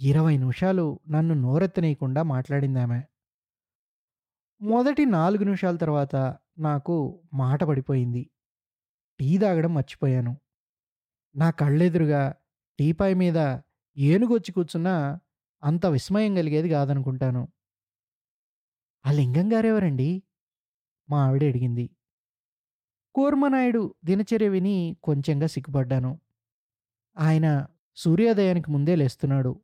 ఇరవై 0.00 0.36
నిమిషాలు 0.36 1.00
నన్ను 1.10 1.34
నోరెత్తనీయకుండా 1.34 2.22
మాట్లాడింది 2.22 2.80
ఆమె 2.80 3.02
మొదటి 4.60 5.04
నాలుగు 5.04 5.44
నిమిషాల 5.44 5.76
తర్వాత 5.76 6.16
నాకు 6.58 7.22
మాట 7.34 7.64
పడిపోయింది. 7.64 8.30
టీ 9.18 9.38
తాగడం 9.38 9.74
మర్చిపోయాను. 9.74 10.40
నా 11.36 11.50
కళ్ళెదురుగా 11.50 12.34
టీపాయ్ 12.78 13.14
మీద 13.14 13.58
ఏనుగొచ్చి 13.96 14.52
కూర్చున్నా 14.52 15.20
అంత 15.62 15.86
విస్మయం 15.86 16.34
కలిగేది 16.34 16.68
కాదనుకుంటాను. 16.68 17.48
ఆ 19.06 19.12
లింగం 19.12 19.52
గారెవరండి? 19.52 20.22
మా 21.10 21.26
ఆవిడ 21.26 21.44
అడిగింది. 21.44 21.90
కూర్మనాయుడు 23.14 23.94
దినచర్య 24.04 24.48
విని 24.48 24.96
కొంచెంగా 25.02 25.46
సిగ్గుపడ్డాను. 25.46 26.20
ఆయన 27.18 27.66
సూర్యోదయానికి 27.96 28.70
ముందే 28.70 28.96
లేస్తున్నాడు. 28.96 29.62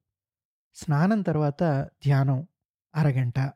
స్నానం 0.74 1.22
తర్వాత 1.22 1.90
ధ్యానం 2.04 2.46
అరగంట. 2.94 3.52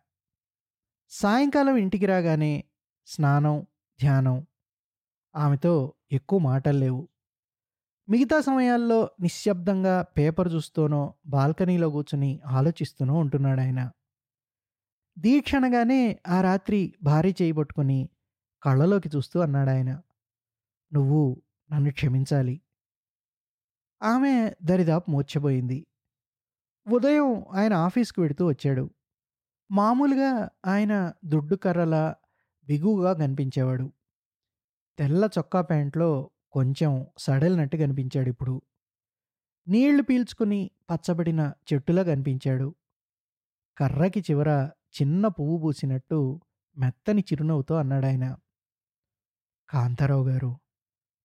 సాయంకాలం 1.08 1.76
ఇంటికి 1.76 2.06
రాగానే 2.06 2.64
స్నానం 3.06 3.66
ధ్యానం 4.00 4.46
ఆమెతో 5.36 5.92
ఎక్కువ 6.12 6.38
మాటలు 6.38 6.78
లేవు. 6.78 7.08
మిగతా 8.08 8.40
సమయాల్లో 8.40 9.10
నిశ్శబ్దంగా 9.20 10.02
పేపర్ 10.02 10.54
చూస్తూనో 10.54 11.14
బాల్కనీలో 11.26 11.90
కూర్చుని 11.90 12.40
ఆలోచిస్తూనో 12.46 13.14
ఉంటున్నాడు 13.14 13.60
ఆయన 13.60 13.90
దీక్షణగానే 15.18 16.20
ఆ 16.28 16.40
రాత్రి 16.40 16.94
భారీ 17.02 17.34
చేయబట్టుకుని 17.42 18.08
కళ్ళలోకి 18.62 19.08
చూస్తూ 19.16 19.40
అన్నాడు 19.40 19.70
ఆయన 19.70 20.00
నువ్వు 20.92 21.42
నన్ను 21.72 21.92
క్షమించాలి. 21.92 22.60
ఆమె 24.02 24.54
దరిదాపు 24.62 25.10
మూర్చబోయింది 25.10 25.86
ఉదయం 26.88 27.44
ఆయన 27.52 27.74
ఆఫీస్కి 27.74 28.20
వెడుతూ 28.20 28.46
వచ్చాడు. 28.46 28.90
మామూలుగా 29.70 30.48
ఆయన 30.66 31.12
దుడ్డు 31.24 31.56
కర్రలా 31.56 32.14
బిగువుగా 32.66 33.12
కనిపించేవాడు. 33.12 33.92
తెల్ల 34.98 35.28
చొక్కా 35.38 35.60
ప్యాంట్లో 35.62 36.30
కొంచెం 36.52 37.06
సడలినట్టు 37.18 37.76
కనిపించాడు 37.76 38.28
ఇప్పుడు. 38.28 38.62
నీళ్ళు 39.68 40.02
పీల్చుకుని 40.02 40.70
పచ్చబడిన 40.90 41.52
చెట్టులా 41.72 42.02
కనిపించాడు. 42.02 42.74
కర్రకి 43.78 44.20
చివర 44.20 44.70
చిన్న 45.02 45.28
పువ్వు 45.28 45.58
పూసినట్టు 45.58 46.40
మెత్తని 46.76 47.20
చిరునవ్వుతో 47.20 47.74
అన్నాడాయన. 47.74 48.36
కాంతారావు 49.70 50.28
గారు 50.28 50.58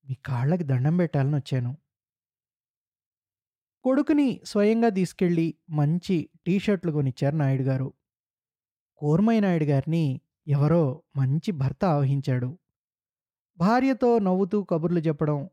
మీ 0.10 0.16
కాళ్ళకి 0.16 0.64
దండం 0.64 0.98
పెట్టాలని 0.98 1.36
వచ్చాను. 1.36 1.78
కొడుకుని 3.84 4.42
స్వయంగా 4.46 4.90
తీసుకెళ్ళి 4.90 5.56
మంచి 5.70 6.30
టీషర్ట్లు 6.48 6.92
కొనిచ్చారు 6.92 7.36
నాయుడు 7.36 7.64
గారు 7.64 7.94
కోర్మయ్య 8.98 9.40
నాయుడు 9.40 9.64
గారిని 9.64 10.22
ఎవరో 10.48 11.04
మంచి 11.16 11.52
భర్త 11.52 11.86
ఆవహించాడు. 11.86 12.58
భార్యతో 13.58 14.20
నవ్వుతూ 14.20 14.64
కబుర్లు 14.64 15.00
చెప్పడం 15.00 15.50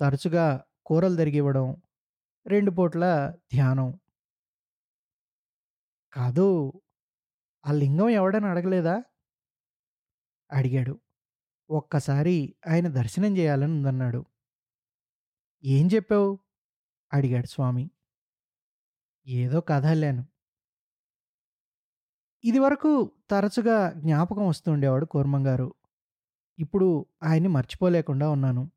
తరచుగా 0.00 0.64
కూరలు 0.86 1.16
తరిగివ్వడం 1.16 1.76
రెండు 2.46 2.70
పూట్ల 2.70 3.04
ధ్యానం. 3.52 4.00
కాదు 6.12 6.72
ఆ 7.64 7.72
లింగం 7.72 8.08
ఎవడని 8.08 8.46
అడగలేదా? 8.46 9.02
అడిగాడు. 10.52 11.00
ఒక్కసారి 11.70 12.54
ఆయన 12.68 12.88
దర్శనం 12.88 13.36
చేయాలని 13.36 13.72
ఉందన్నాడు. 13.72 14.24
ఏం 15.64 15.88
చెప్పావు? 15.94 16.38
అడిగాడు 17.12 17.46
స్వామి. 17.46 17.90
ఏదో 19.26 19.60
కథ 19.60 19.86
అల్లాను 19.86 20.24
ఇదివరకు 22.44 23.12
తరచుగా 23.30 23.92
జ్ఞాపకం 23.96 24.46
వస్తుండేవాడు 24.48 25.04
కూర్మంగారు. 25.04 25.74
ఇప్పుడు 26.60 27.06
ఆయన్ని 27.22 27.48
మర్చిపోలేకుండా 27.48 28.30
ఉన్నాను. 28.30 28.70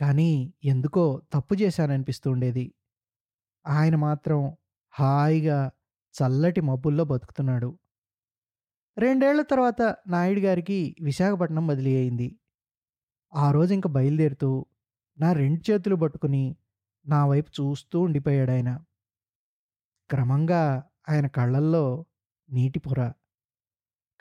కానీ 0.00 0.54
ఎందుకో 0.64 1.22
తప్పు 1.32 1.54
చేశాననిపిస్తూ 1.54 2.30
ఉండేది. 2.30 2.74
ఆయన 3.66 3.96
మాత్రం 3.96 4.56
హాయిగా 4.90 5.70
చల్లటి 6.22 6.60
మబ్బుల్లో 6.60 7.04
బతుకుతున్నాడు. 7.04 7.78
రెండేళ్ళ 8.98 9.42
తర్వాత 9.42 9.96
నాయుడు 10.06 10.40
గారికి 10.40 10.96
విశాఖపట్నం 11.02 11.66
బదిలీ 11.66 11.96
అయింది. 11.96 12.38
ఆ 13.34 13.50
రోజు 13.50 13.74
ఇంక 13.74 13.86
బయలుదేరుతూ 13.86 14.66
నా 15.18 15.32
రెండు 15.32 15.70
చేతులు 15.70 15.96
పట్టుకుని 15.96 16.56
నా 17.06 17.26
వైపు 17.26 17.50
చూస్తూ 17.50 18.00
ఉండిపోయాడు 18.00 18.50
ఆయన. 18.50 18.84
క్రమంగా 20.10 20.84
ఆయన 21.08 21.26
కళ్ళల్లో 21.26 22.06
నీటి 22.50 22.78
పొర. 22.78 23.12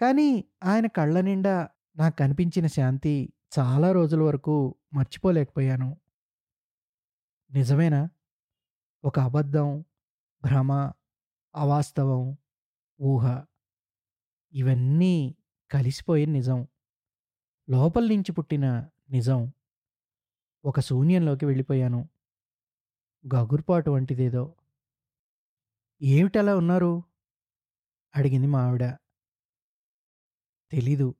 కానీ 0.01 0.45
ఆయన 0.63 0.87
కళ్ళ 0.87 1.21
నిండా 1.21 1.69
నాకు 1.99 2.15
కనిపించిన 2.15 2.67
శాంతి 2.67 3.33
చాలా 3.59 3.91
రోజుల 3.91 4.21
వరకు 4.21 4.75
మర్చిపోలేకపోయాను. 4.93 5.97
నిజమేనా? 7.51 8.09
ఒక 9.03 9.19
అబద్ధం 9.19 9.85
భ్రమ 10.43 10.91
అవాస్తవం 11.55 12.37
ఊహ 13.01 13.45
ఇవన్నీ 14.53 15.35
కలిసిపోయిన 15.71 16.31
నిజం. 16.31 16.67
లోపల 17.69 18.03
నుంచి 18.03 18.31
పుట్టిన 18.31 18.89
నిజం. 19.09 19.51
ఒక 20.65 20.79
శూన్యంలోకి 20.79 21.45
వెళ్ళిపోయాను. 21.45 22.09
గగుర్పాటు 23.35 23.91
వంటిదేదో. 23.91 24.55
ఏమిటలా 26.01 26.55
ఉన్నారు? 26.55 27.03
అడిగింది 28.15 28.47
మా 28.47 28.63
ఆవిడ. 28.63 28.83
తెలీదు. 30.71 31.15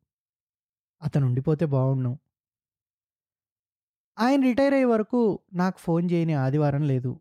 అతను 1.02 1.26
ఉండిపోతే 1.26 1.66
బాగుండు. 1.66 2.18
ఆయన 4.20 4.42
రిటైర్ 4.42 4.74
అయ్యే 4.74 4.86
వరకు 4.86 5.40
నాకు 5.54 5.78
ఫోన్ 5.80 6.10
చేయని 6.12 6.34
ఆదివారం 6.34 6.84
లేదు. 6.84 7.20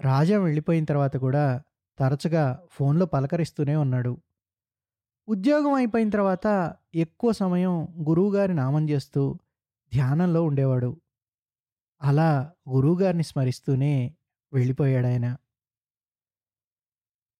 రాజా 0.00 0.38
వెళ్ళిపోయిన 0.38 0.84
తర్వాత 0.84 1.16
కూడా 1.16 1.62
తరచుగా 1.98 2.66
ఫోన్లో 2.70 3.06
పలకరిస్తూనే 3.06 3.76
ఉన్నాడు. 3.76 4.20
ఉద్యోగం 5.28 5.72
అయిపోయిన 5.72 6.10
తర్వాత 6.10 6.46
ఎక్కువ 6.94 7.32
సమయం 7.32 7.88
గురువుగారి 8.08 8.54
నామం 8.54 8.90
చేస్తూ 8.90 9.38
ధ్యానంలో 9.94 10.42
ఉండేవాడు. 10.42 11.00
అలా 12.02 12.52
గురువుగారిని 12.68 13.22
స్మరిస్తూనే 13.22 14.16
వెళ్ళిపోయాడు 14.52 15.06
ఆయన 15.06 15.36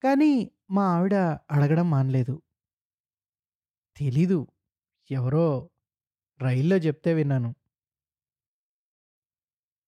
కానీ 0.04 0.50
మా 0.70 0.96
ఆవిడ 0.96 1.14
అడగడం 1.50 1.90
మానలేదు. 1.90 2.42
తెలీదు. 3.96 4.46
ఎవరో 5.10 5.70
రైల్లో 6.42 6.76
చెప్తే 6.76 7.14
విన్నాను. 7.14 7.54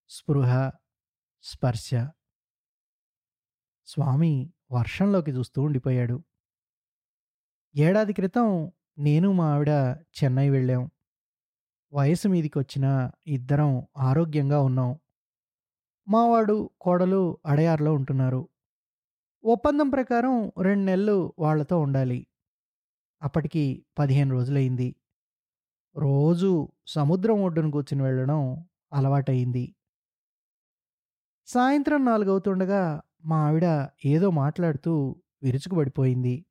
స్పృహ 0.08 0.70
స్పర్శ. 1.42 1.90
స్వామి 3.86 4.52
వర్షంలోకి 4.72 5.30
చూస్తూ 5.30 5.62
ఉండిపోయాడు. 5.62 6.24
ఏడాది 7.76 8.12
క్రితం 8.12 8.72
నేను 8.98 9.32
మా 9.32 9.54
ఆవిడ 9.54 9.68
చెన్నై 10.24 10.50
వెళ్ళాం. 10.50 10.90
వయసు 11.92 12.28
మీదికి 12.28 12.58
వచ్చిన 12.58 13.10
ఇద్దరం 13.26 13.86
ఆరోగ్యంగా 13.96 14.60
ఉన్నాం. 14.60 14.98
మావాడు 16.08 16.70
కోడలు 16.80 17.38
అడయార్లో 17.46 17.94
ఉంటున్నారు. 17.94 18.48
ఒప్పందం 19.44 19.90
ప్రకారం 19.90 20.52
రెండు 20.62 20.84
నెలలు 20.84 21.34
వాళ్ళతో 21.38 21.80
ఉండాలి. 21.80 22.26
అప్పటికి 23.22 23.86
పదిహేను 23.98 24.30
రోజులైంది 24.32 24.96
రోజు 25.98 26.72
సముద్రం 26.86 27.42
ఒడ్డున 27.42 27.70
కూర్చుని 27.70 28.02
వెళ్ళడం 28.02 28.68
అలవాటైంది 28.92 29.74
సాయంత్రం 31.46 32.04
నాలుగవుతుండగా 32.04 33.02
మా 33.24 33.48
ఆవిడ 33.48 33.88
ఏదో 34.04 34.30
మాట్లాడుతూ 34.30 35.22
విరుచుకుపడిపోయింది 35.42 36.46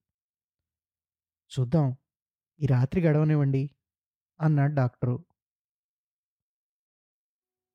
చూద్దాం 1.60 1.95
ఈ 2.62 2.65
రాత్రి 2.65 3.01
గడవనివ్వండి 3.01 3.71
అన్నాడు 4.41 4.73
డాక్టరు. 4.73 5.25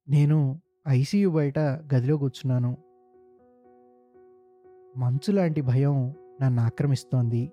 నేను 0.08 0.62
ఐసీయూ 0.88 1.30
బయట 1.30 1.58
గదిలో 1.58 2.16
కూర్చున్నాను. 2.16 2.76
మంచు 4.96 5.32
లాంటి 5.32 5.60
భయం 5.60 6.14
నన్ను 6.42 6.62
ఆక్రమిస్తోంది. 6.62 7.52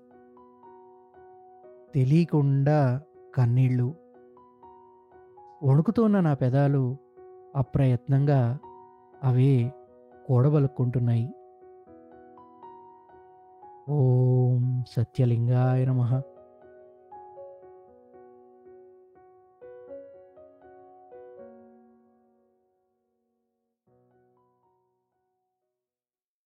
తెలియకుండా 1.94 3.02
కన్నీళ్ళు 3.34 3.99
వణుకుతున్న 5.62 6.20
నా 6.20 6.34
పెదాలు 6.34 6.96
అప్రయత్నంగా 7.56 8.58
అవే 9.24 9.72
కూడబలుక్కుంటున్నాయి. 10.26 11.34
ఓం 13.90 14.84
సత్యలింగాయ 14.88 15.84
నమః. 15.84 16.29